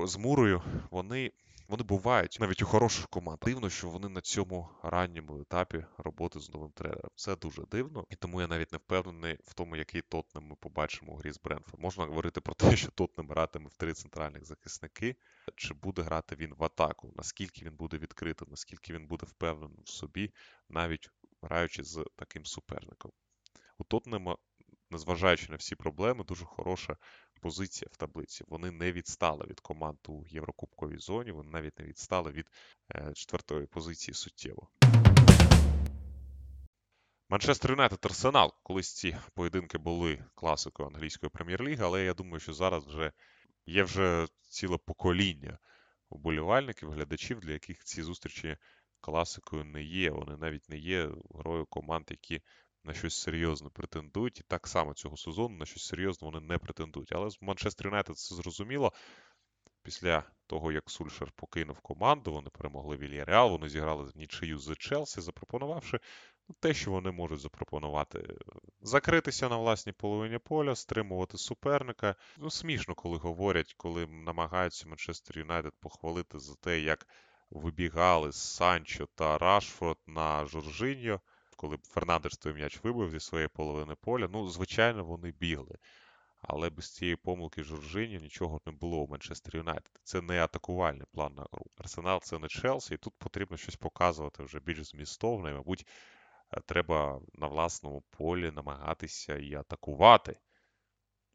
з 0.04 0.16
Мурою, 0.16 0.62
вони 0.90 1.32
вони 1.68 1.82
бувають 1.82 2.36
навіть 2.40 2.62
у 2.62 2.66
хороших 2.66 3.08
команд. 3.08 3.38
Дивно, 3.44 3.70
що 3.70 3.88
вони 3.88 4.08
на 4.08 4.20
цьому 4.20 4.68
ранньому 4.82 5.40
етапі 5.40 5.84
роботи 5.98 6.40
з 6.40 6.54
новим 6.54 6.70
тренером. 6.70 7.10
Це 7.14 7.36
дуже 7.36 7.62
дивно, 7.62 8.06
і 8.10 8.16
тому 8.16 8.40
я 8.40 8.46
навіть 8.46 8.72
не 8.72 8.78
впевнений 8.78 9.38
в 9.44 9.54
тому, 9.54 9.76
який 9.76 10.02
Тотнем 10.02 10.44
ми 10.44 10.56
побачимо 10.56 11.12
у 11.12 11.16
грі 11.16 11.32
з 11.32 11.40
Бренфорд. 11.40 11.82
Можна 11.82 12.04
говорити 12.04 12.40
про 12.40 12.54
те, 12.54 12.76
що 12.76 12.90
Тотнем 12.90 13.28
гратиме 13.28 13.68
в 13.68 13.76
три 13.76 13.92
центральних 13.92 14.44
захисники, 14.44 15.16
чи 15.56 15.74
буде 15.74 16.02
грати 16.02 16.36
він 16.36 16.54
в 16.54 16.64
атаку, 16.64 17.12
наскільки 17.16 17.64
він 17.64 17.76
буде 17.76 17.98
відкритий, 17.98 18.48
наскільки 18.50 18.92
він 18.92 19.06
буде 19.06 19.26
впевнений 19.26 19.82
в 19.84 19.88
собі, 19.88 20.32
навіть 20.68 21.10
граючи 21.42 21.84
з 21.84 22.04
таким 22.16 22.44
суперником. 22.44 23.12
У 23.78 23.84
Тотнема, 23.84 24.36
незважаючи 24.90 25.46
на 25.50 25.56
всі 25.56 25.74
проблеми, 25.74 26.24
дуже 26.24 26.44
хороша 26.44 26.96
позиція 27.38 27.88
в 27.92 27.96
таблиці. 27.96 28.44
Вони 28.48 28.70
не 28.70 28.92
відстали 28.92 29.46
від 29.50 29.60
команд 29.60 29.98
у 30.08 30.24
Єврокубковій 30.28 30.98
зоні, 30.98 31.32
вони 31.32 31.50
навіть 31.50 31.78
не 31.78 31.84
відстали 31.84 32.30
від 32.30 32.46
е, 32.94 33.12
четвертої 33.14 33.66
позиції 33.66 34.14
суттєво. 34.14 34.68
Манчестер 37.30 37.70
Юнайтед 37.70 37.98
Арсенал. 38.02 38.52
Колись 38.62 38.94
ці 38.94 39.16
поєдинки 39.34 39.78
були 39.78 40.24
класикою 40.34 40.88
англійської 40.88 41.30
прем'єр-ліги, 41.30 41.84
але 41.84 42.04
я 42.04 42.14
думаю, 42.14 42.40
що 42.40 42.52
зараз 42.52 42.86
вже 42.86 43.12
є 43.66 43.82
вже 43.82 44.26
ціле 44.48 44.78
покоління 44.78 45.58
вболівальників, 46.10 46.90
глядачів, 46.90 47.40
для 47.40 47.52
яких 47.52 47.84
ці 47.84 48.02
зустрічі 48.02 48.56
класикою 49.00 49.64
не 49.64 49.82
є. 49.82 50.10
Вони 50.10 50.36
навіть 50.36 50.68
не 50.68 50.78
є 50.78 51.10
грою 51.34 51.66
команд, 51.66 52.06
які 52.10 52.42
на 52.88 52.94
щось 52.94 53.14
серйозне 53.14 53.68
претендують. 53.68 54.40
І 54.40 54.42
так 54.48 54.66
само 54.66 54.94
цього 54.94 55.16
сезону 55.16 55.56
на 55.56 55.66
щось 55.66 55.86
серйозне 55.86 56.30
вони 56.30 56.40
не 56.40 56.58
претендують. 56.58 57.12
Але 57.12 57.30
з 57.30 57.42
Манчестер 57.42 57.86
Юнайтед 57.86 58.18
це 58.18 58.34
зрозуміло. 58.34 58.92
Після 59.82 60.24
того, 60.46 60.72
як 60.72 60.90
Сульшер 60.90 61.32
покинув 61.36 61.80
команду, 61.80 62.32
вони 62.32 62.50
перемогли 62.50 62.96
Вільяреал, 62.96 63.50
вони 63.50 63.68
зіграли 63.68 64.04
в 64.04 64.16
нічию 64.16 64.58
з 64.58 64.76
Челсі, 64.76 65.20
запропонувавши 65.20 66.00
ну, 66.48 66.56
те, 66.60 66.74
що 66.74 66.90
вони 66.90 67.10
можуть 67.10 67.40
запропонувати. 67.40 68.36
Закритися 68.80 69.48
на 69.48 69.56
власній 69.56 69.92
половині 69.92 70.38
поля, 70.38 70.74
стримувати 70.74 71.38
суперника. 71.38 72.14
Ну, 72.38 72.50
смішно, 72.50 72.94
коли 72.94 73.18
говорять, 73.18 73.74
коли 73.76 74.06
намагаються 74.06 74.88
Манчестер 74.88 75.38
Юнайтед 75.38 75.72
похвалити 75.80 76.38
за 76.38 76.54
те, 76.54 76.80
як 76.80 77.06
вибігали 77.50 78.32
Санчо 78.32 79.08
та 79.14 79.38
Рашфорд 79.38 79.98
на 80.06 80.46
Жоржиньо 80.46 81.20
коли 81.58 81.76
Фернандеш 81.76 82.36
той 82.36 82.54
м'яч 82.54 82.84
вибив 82.84 83.10
зі 83.10 83.20
своєї 83.20 83.48
половини 83.48 83.94
поля, 83.94 84.28
ну, 84.32 84.48
звичайно, 84.48 85.04
вони 85.04 85.30
бігли. 85.30 85.78
Але 86.42 86.70
без 86.70 86.94
цієї 86.94 87.16
помилки 87.16 87.62
Жоржині 87.62 88.18
нічого 88.18 88.60
не 88.66 88.72
було 88.72 88.96
у 88.98 89.08
Манчестер 89.08 89.56
Юнайтед. 89.56 90.00
Це 90.04 90.20
не 90.20 90.44
атакувальний 90.44 91.06
план 91.12 91.34
на 91.34 91.46
гру. 91.52 91.66
Арсенал 91.78 92.20
це 92.22 92.38
не 92.38 92.48
Челсі, 92.48 92.94
і 92.94 92.96
тут 92.96 93.14
потрібно 93.18 93.56
щось 93.56 93.76
показувати 93.76 94.42
вже 94.42 94.60
більш 94.60 94.84
змістовне. 94.84 95.50
І, 95.50 95.54
мабуть, 95.54 95.86
е, 96.52 96.60
треба 96.66 97.20
на 97.34 97.46
власному 97.46 98.02
полі 98.10 98.50
намагатися 98.50 99.36
і 99.36 99.54
атакувати 99.54 100.38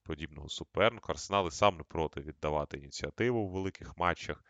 подібного 0.03 0.49
суперника. 0.49 1.13
Арсенал 1.13 1.47
і 1.47 1.51
сам 1.51 1.77
не 1.77 1.83
проти 1.83 2.21
віддавати 2.21 2.77
ініціативу 2.77 3.39
у 3.39 3.49
великих 3.49 3.97
матчах. 3.97 4.43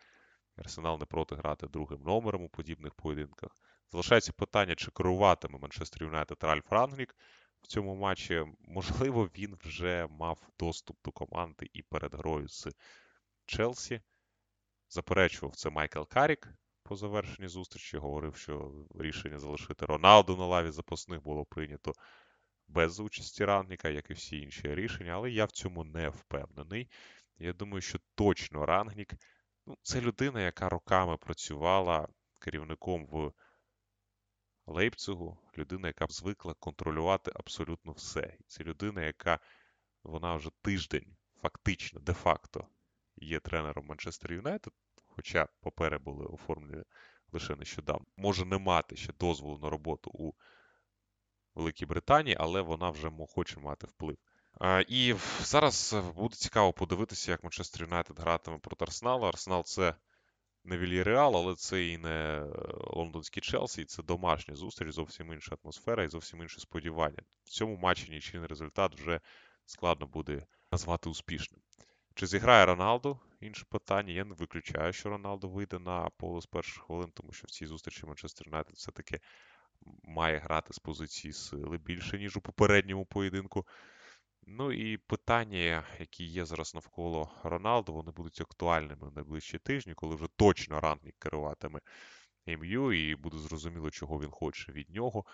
Арсенал 0.56 0.98
не 0.98 1.06
проти 1.06 1.34
грати 1.34 1.66
другим 1.66 2.02
номером 2.02 2.42
у 2.42 2.48
подібних 2.48 2.94
поєдинках. 2.94 3.50
Залишається 3.92 4.32
питання, 4.32 4.74
чи 4.74 4.90
керуватиме 4.90 5.58
Манчестер 5.58 6.02
Юнайтед 6.02 6.38
Ральф 6.40 6.72
Рангнік 6.72 7.16
в 7.62 7.66
цьому 7.66 7.94
матчі. 7.94 8.44
Можливо, 8.60 9.30
він 9.38 9.58
вже 9.64 10.06
мав 10.10 10.38
доступ 10.58 10.96
до 11.04 11.10
команди 11.10 11.70
і 11.72 11.82
перед 11.82 12.14
грою 12.14 12.48
з 12.48 12.68
Челсі. 13.46 14.00
Заперечував 14.88 15.56
це 15.56 15.70
Майкл 15.70 16.02
Карік 16.02 16.48
по 16.82 16.96
завершенні 16.96 17.48
зустрічі. 17.48 17.96
Говорив, 17.96 18.36
що 18.36 18.72
рішення 18.94 19.38
залишити 19.38 19.86
Роналду 19.86 20.36
на 20.36 20.46
лаві 20.46 20.70
запасних 20.70 21.22
було 21.22 21.44
прийнято 21.44 21.92
без 22.68 23.00
участі 23.00 23.44
Рангніка, 23.44 23.88
як 23.88 24.10
і 24.10 24.14
всі 24.14 24.40
інші 24.40 24.74
рішення, 24.74 25.12
але 25.12 25.30
я 25.30 25.44
в 25.44 25.50
цьому 25.50 25.84
не 25.84 26.08
впевнений. 26.08 26.88
Я 27.38 27.52
думаю, 27.52 27.80
що 27.80 27.98
точно 28.14 28.66
Рангнік 28.66 29.14
ну, 29.66 29.76
це 29.82 30.00
людина, 30.00 30.40
яка 30.40 30.68
роками 30.68 31.16
працювала 31.16 32.08
керівником 32.38 33.06
в 33.06 33.32
Лейпцигу, 34.66 35.38
людина, 35.58 35.88
яка 35.88 36.06
звикла 36.06 36.54
контролювати 36.54 37.32
абсолютно 37.34 37.92
все. 37.92 38.36
Це 38.46 38.64
людина, 38.64 39.02
яка 39.02 39.38
вона 40.02 40.34
вже 40.36 40.50
тиждень, 40.62 41.16
фактично, 41.42 42.00
де-факто, 42.00 42.68
є 43.16 43.40
тренером 43.40 43.86
Манчестер 43.86 44.32
Юнайтед, 44.32 44.72
хоча 45.06 45.48
папери 45.60 45.98
були 45.98 46.26
оформлені 46.26 46.84
лише 47.32 47.56
нещодавно. 47.56 48.06
Може 48.16 48.44
не 48.44 48.58
мати 48.58 48.96
ще 48.96 49.12
дозволу 49.12 49.58
на 49.58 49.70
роботу 49.70 50.10
у 50.14 50.32
Великій 51.54 51.86
Британії, 51.86 52.36
але 52.40 52.60
вона 52.60 52.90
вже 52.90 53.10
хоче 53.28 53.60
мати 53.60 53.86
вплив. 53.86 54.18
І 54.88 55.14
зараз 55.40 55.96
буде 56.16 56.36
цікаво 56.36 56.72
подивитися, 56.72 57.30
як 57.30 57.44
Манчестер 57.44 57.82
Юнайтед 57.82 58.20
гратиме 58.20 58.58
проти 58.58 58.84
Арсеналу. 58.84 59.26
Арсенал 59.26 59.64
це 59.64 59.94
не 60.64 60.78
Вільяреал, 60.78 61.36
але 61.36 61.54
це 61.54 61.86
і 61.86 61.98
не 61.98 62.10
е, 62.10 62.46
лондонський 62.74 63.40
Челсі, 63.40 63.82
і 63.82 63.84
це 63.84 64.02
домашня 64.02 64.54
зустріч, 64.54 64.94
зовсім 64.94 65.32
інша 65.32 65.56
атмосфера 65.64 66.04
і 66.04 66.08
зовсім 66.08 66.42
інші 66.42 66.60
сподівання. 66.60 67.22
В 67.44 67.48
цьому 67.48 67.76
матчі 67.76 68.10
нічийний 68.10 68.48
результат 68.48 69.00
вже 69.00 69.20
складно 69.66 70.06
буде 70.06 70.46
назвати 70.72 71.08
успішним. 71.08 71.60
Чи 72.14 72.26
зіграє 72.26 72.66
Роналду? 72.66 73.20
Інше 73.40 73.64
питання. 73.68 74.12
Я 74.12 74.24
не 74.24 74.34
виключаю, 74.34 74.92
що 74.92 75.08
Роналду 75.08 75.48
вийде 75.48 75.78
на 75.78 76.10
поле 76.16 76.40
з 76.40 76.46
перших 76.46 76.82
хвилин, 76.82 77.10
тому 77.14 77.32
що 77.32 77.46
в 77.46 77.50
цій 77.50 77.66
зустрічі 77.66 78.06
Манчестер 78.06 78.46
Юнайтед 78.46 78.76
все-таки 78.76 79.20
має 80.02 80.38
грати 80.38 80.74
з 80.74 80.78
позиції 80.78 81.32
сили 81.32 81.78
більше, 81.78 82.18
ніж 82.18 82.36
у 82.36 82.40
попередньому 82.40 83.04
поєдинку. 83.04 83.66
Ну 84.46 84.72
і 84.72 84.96
питання, 84.96 85.84
які 85.98 86.24
є 86.24 86.44
зараз 86.44 86.74
навколо 86.74 87.30
Роналду, 87.42 87.92
вони 87.92 88.10
будуть 88.10 88.40
актуальними 88.40 89.08
в 89.08 89.14
найближчі 89.14 89.58
тижні, 89.58 89.94
коли 89.94 90.14
вже 90.14 90.26
точно 90.36 90.80
Рангнік 90.80 91.14
керуватиме 91.18 91.80
МЮ, 92.46 92.92
і 92.92 93.14
буде 93.14 93.38
зрозуміло, 93.38 93.90
чого 93.90 94.20
він 94.20 94.30
хоче 94.30 94.72
від 94.72 94.90
нього. 94.90 95.24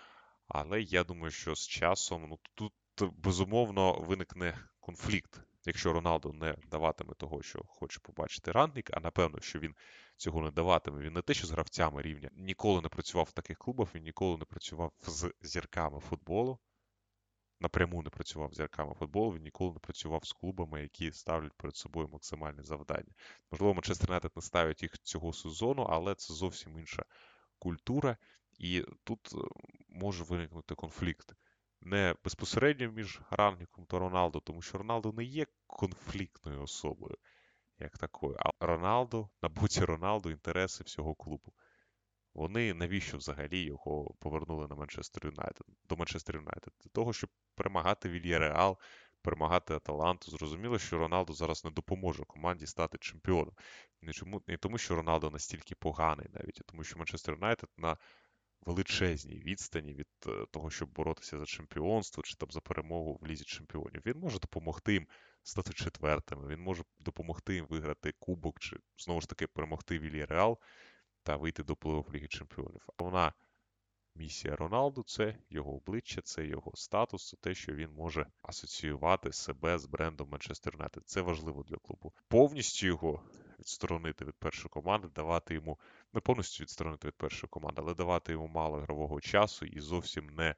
Але 0.47 0.81
я 0.81 1.03
думаю, 1.03 1.31
що 1.31 1.55
з 1.55 1.67
часом 1.67 2.27
ну, 2.29 2.39
тут 2.53 2.73
безумовно 3.17 3.93
виникне 3.93 4.57
конфлікт, 4.79 5.41
якщо 5.65 5.93
Роналду 5.93 6.33
не 6.33 6.55
даватиме 6.71 7.13
того, 7.13 7.41
що 7.41 7.63
хоче 7.67 7.99
побачити 7.99 8.51
Рангнік, 8.51 8.89
а 8.93 8.99
напевно, 8.99 9.39
що 9.39 9.59
він 9.59 9.75
цього 10.17 10.41
не 10.41 10.51
даватиме. 10.51 11.01
Він 11.01 11.13
не 11.13 11.21
те, 11.21 11.33
що 11.33 11.47
з 11.47 11.51
гравцями 11.51 12.01
рівня 12.01 12.29
ніколи 12.33 12.81
не 12.81 12.89
працював 12.89 13.27
в 13.29 13.33
таких 13.33 13.57
клубах, 13.57 13.95
він 13.95 14.03
ніколи 14.03 14.37
не 14.37 14.45
працював 14.45 14.91
з 15.01 15.33
зірками 15.41 15.99
футболу 15.99 16.59
напряму 17.61 18.03
не 18.03 18.09
працював 18.09 18.53
з 18.53 18.57
зірками 18.57 18.93
футболу, 18.93 19.33
він 19.33 19.43
ніколи 19.43 19.73
не 19.73 19.79
працював 19.79 20.25
з 20.25 20.33
клубами, 20.33 20.81
які 20.81 21.11
ставлять 21.11 21.53
перед 21.53 21.75
собою 21.75 22.09
максимальне 22.13 22.63
завдання. 22.63 23.13
Можливо, 23.51 23.73
Манчестер 23.73 24.09
Юнайтед 24.09 24.31
не 24.35 24.41
ставить 24.41 24.83
їх 24.83 24.99
цього 24.99 25.33
сезону, 25.33 25.81
але 25.81 26.15
це 26.15 26.33
зовсім 26.33 26.79
інша 26.79 27.03
культура, 27.59 28.17
і 28.57 28.85
тут 29.03 29.29
е, 29.33 29.37
може 29.89 30.23
виникнути 30.23 30.75
конфлікт. 30.75 31.33
Не 31.81 32.15
безпосередньо 32.23 32.91
між 32.91 33.21
Рангніком 33.29 33.85
та 33.85 33.99
Роналдо, 33.99 34.39
тому 34.39 34.61
що 34.61 34.77
Роналдо 34.77 35.11
не 35.11 35.23
є 35.23 35.45
конфліктною 35.67 36.61
особою, 36.61 37.17
як 37.79 37.97
такою, 37.97 38.37
а 38.39 38.65
Роналдо, 38.65 39.29
на 39.41 39.49
боці 39.49 39.85
Роналдо 39.85 40.31
інтереси 40.31 40.83
всього 40.83 41.15
клубу. 41.15 41.53
Вони 42.33 42.73
навіщо 42.73 43.17
взагалі 43.17 43.59
його 43.63 44.13
повернули 44.19 44.67
на 44.67 44.75
Манчестер 44.75 45.25
Юнайтед 45.25 45.67
до 45.89 45.95
Манчестер 45.95 46.35
Юнайтед? 46.35 46.73
Для 46.83 46.89
того, 46.89 47.13
щоб 47.13 47.29
перемагати 47.55 48.09
Вільяреал, 48.09 48.77
перемагати 49.21 49.73
Аталанту. 49.73 50.31
Зрозуміло, 50.31 50.79
що 50.79 50.97
Роналдо 50.97 51.33
зараз 51.33 51.65
не 51.65 51.71
допоможе 51.71 52.23
команді 52.23 52.67
стати 52.67 52.97
чемпіоном. 52.97 53.53
Не, 54.01 54.13
чому, 54.13 54.41
не 54.47 54.57
тому, 54.57 54.77
що 54.77 54.95
Роналдо 54.95 55.29
настільки 55.29 55.75
поганий, 55.75 56.27
навіть 56.33 56.61
а 56.61 56.63
тому, 56.71 56.83
що 56.83 56.97
Манчестер 56.97 57.35
Юнайтед 57.35 57.69
на 57.77 57.97
величезній 58.61 59.39
відстані 59.39 59.93
від 59.93 60.07
е, 60.27 60.45
того, 60.51 60.69
щоб 60.69 60.89
боротися 60.89 61.39
за 61.39 61.45
чемпіонство 61.45 62.23
чи 62.23 62.35
там 62.35 62.51
за 62.51 62.61
перемогу 62.61 63.19
в 63.21 63.27
лізі 63.27 63.43
чемпіонів. 63.43 64.01
Він 64.05 64.19
може 64.19 64.39
допомогти 64.39 64.93
їм 64.93 65.07
стати 65.43 65.73
четвертими. 65.73 66.47
Він 66.47 66.59
може 66.59 66.83
допомогти 66.99 67.53
їм 67.53 67.65
виграти 67.69 68.13
кубок, 68.19 68.59
чи 68.59 68.77
знову 68.97 69.21
ж 69.21 69.29
таки 69.29 69.47
перемогти 69.47 69.99
Вільяреал 69.99 70.59
та 71.23 71.37
вийти 71.37 71.63
до 71.63 71.73
плей-офф 71.73 72.13
Ліги 72.13 72.27
Чемпіонів. 72.27 72.87
Головна 72.97 73.33
місія 74.15 74.55
Роналду 74.55 75.03
це 75.03 75.37
його 75.49 75.75
обличчя, 75.75 76.21
це 76.21 76.45
його 76.45 76.71
статус, 76.75 77.35
те, 77.41 77.53
що 77.53 77.73
він 77.73 77.91
може 77.91 78.25
асоціювати 78.41 79.31
себе 79.33 79.79
з 79.79 79.85
брендом 79.85 80.29
Манчестер 80.29 80.73
Юнайтед. 80.73 81.03
Це 81.07 81.21
важливо 81.21 81.63
для 81.63 81.77
клубу. 81.77 82.13
Повністю 82.27 82.87
його 82.87 83.23
відсторонити 83.59 84.25
від 84.25 84.35
першої 84.35 84.69
команди, 84.69 85.07
давати 85.15 85.53
йому 85.53 85.79
не 86.13 86.21
повністю 86.21 86.63
відсторонити 86.63 87.07
від 87.07 87.15
першої 87.15 87.49
команди, 87.49 87.81
але 87.85 87.93
давати 87.93 88.31
йому 88.31 88.47
мало 88.47 88.79
ігрового 88.79 89.21
часу 89.21 89.65
і 89.65 89.79
зовсім 89.79 90.29
не 90.29 90.55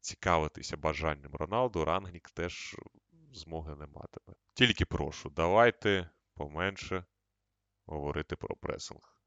цікавитися 0.00 0.76
бажанням 0.76 1.34
Роналду. 1.34 1.84
Рангнік 1.84 2.30
теж 2.30 2.76
змоги 3.32 3.76
не 3.76 3.86
матиме. 3.86 4.36
Тільки 4.54 4.84
прошу, 4.84 5.30
давайте 5.30 6.10
поменше 6.34 7.04
говорити 7.86 8.36
про 8.36 8.56
пресинг. 8.56 9.21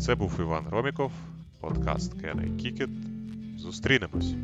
Це 0.00 0.14
був 0.14 0.40
Іван 0.40 0.64
Роміков, 0.70 1.12
подкаст 1.60 2.20
Кене 2.20 2.56
Кікет. 2.58 2.90
Зустрінемось! 3.58 4.34